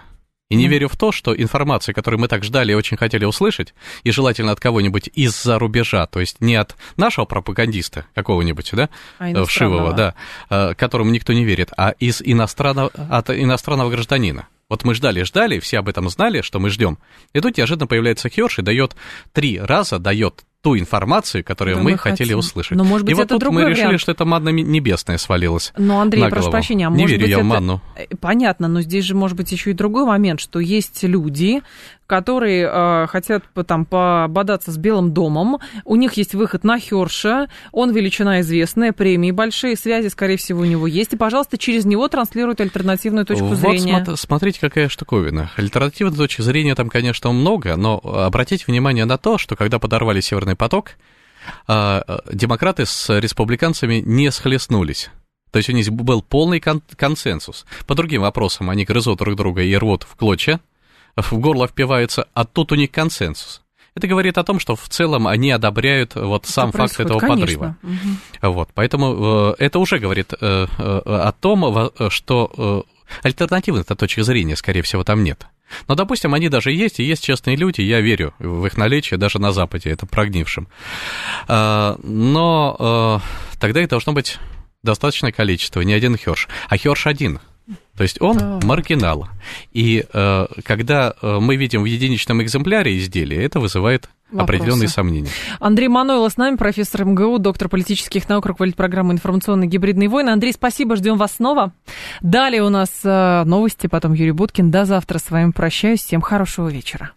[0.49, 0.69] И не mm.
[0.69, 3.73] верю в то, что информация, которую мы так ждали и очень хотели услышать,
[4.03, 9.43] и желательно от кого-нибудь из-за рубежа, то есть не от нашего пропагандиста какого-нибудь, да, а
[9.45, 10.13] вшивого, да,
[10.51, 14.47] э, которому никто не верит, а из иностранного, от иностранного гражданина.
[14.69, 16.97] Вот мы ждали, ждали, все об этом знали, что мы ждем.
[17.33, 18.95] И тут неожиданно появляется Херш и дает
[19.31, 22.75] три раза, дает ту информацию, которую да, мы, мы хотели услышать.
[22.75, 23.77] Но, может быть, и вот тут мы вариант.
[23.77, 25.71] решили, что это манна небесная свалилась.
[25.77, 27.45] Но, Андрей, на прошу прощения, а Не может верю быть, я это...
[27.45, 27.81] в манну.
[28.19, 31.61] Понятно, но здесь же может быть еще и другой момент, что есть люди,
[32.07, 35.57] которые э, хотят там пободаться с Белым домом.
[35.85, 37.47] У них есть выход на Херша.
[37.71, 41.13] Он величина известная, премии большие, связи, скорее всего, у него есть.
[41.13, 44.03] И, пожалуйста, через него транслируют альтернативную точку вот зрения.
[44.05, 45.51] Вот смотрите, какая штуковина.
[45.55, 50.54] Альтернативной точки зрения там, конечно, много, но обратите внимание на то, что когда подорвали Северный
[50.55, 50.91] поток,
[51.67, 52.01] э,
[52.31, 55.09] демократы с республиканцами не схлестнулись.
[55.51, 57.65] То есть у них был полный кон- консенсус.
[57.87, 60.59] По другим вопросам они грызут друг друга и рвут в клочья,
[61.15, 63.61] в горло впиваются, а тут у них консенсус.
[63.95, 67.39] Это говорит о том, что в целом они одобряют вот это сам факт этого конечно.
[67.39, 67.77] подрыва.
[67.81, 68.51] Угу.
[68.51, 72.85] Вот, поэтому э, это уже говорит э, о том, что
[73.23, 75.47] альтернативных точки зрения, скорее всего, там нет.
[75.87, 79.39] Но, допустим, они даже есть, и есть честные люди, я верю в их наличие даже
[79.39, 80.67] на Западе, это прогнившим.
[81.47, 83.21] Но
[83.59, 84.37] тогда их должно быть
[84.83, 87.39] достаточное количество, не один Херш, а Херш один.
[87.95, 88.59] То есть он да.
[88.63, 89.27] маргинал.
[89.71, 94.43] И э, когда э, мы видим в единичном экземпляре изделия, это вызывает Вопросы.
[94.43, 95.29] определенные сомнения.
[95.59, 100.31] Андрей Манойло с нами, профессор МГУ, доктор политических наук, руководитель программы «Информационные гибридные войны».
[100.31, 101.71] Андрей, спасибо, ждем вас снова.
[102.21, 104.71] Далее у нас э, новости, потом Юрий Буткин.
[104.71, 106.01] До завтра с вами прощаюсь.
[106.01, 107.11] Всем хорошего вечера.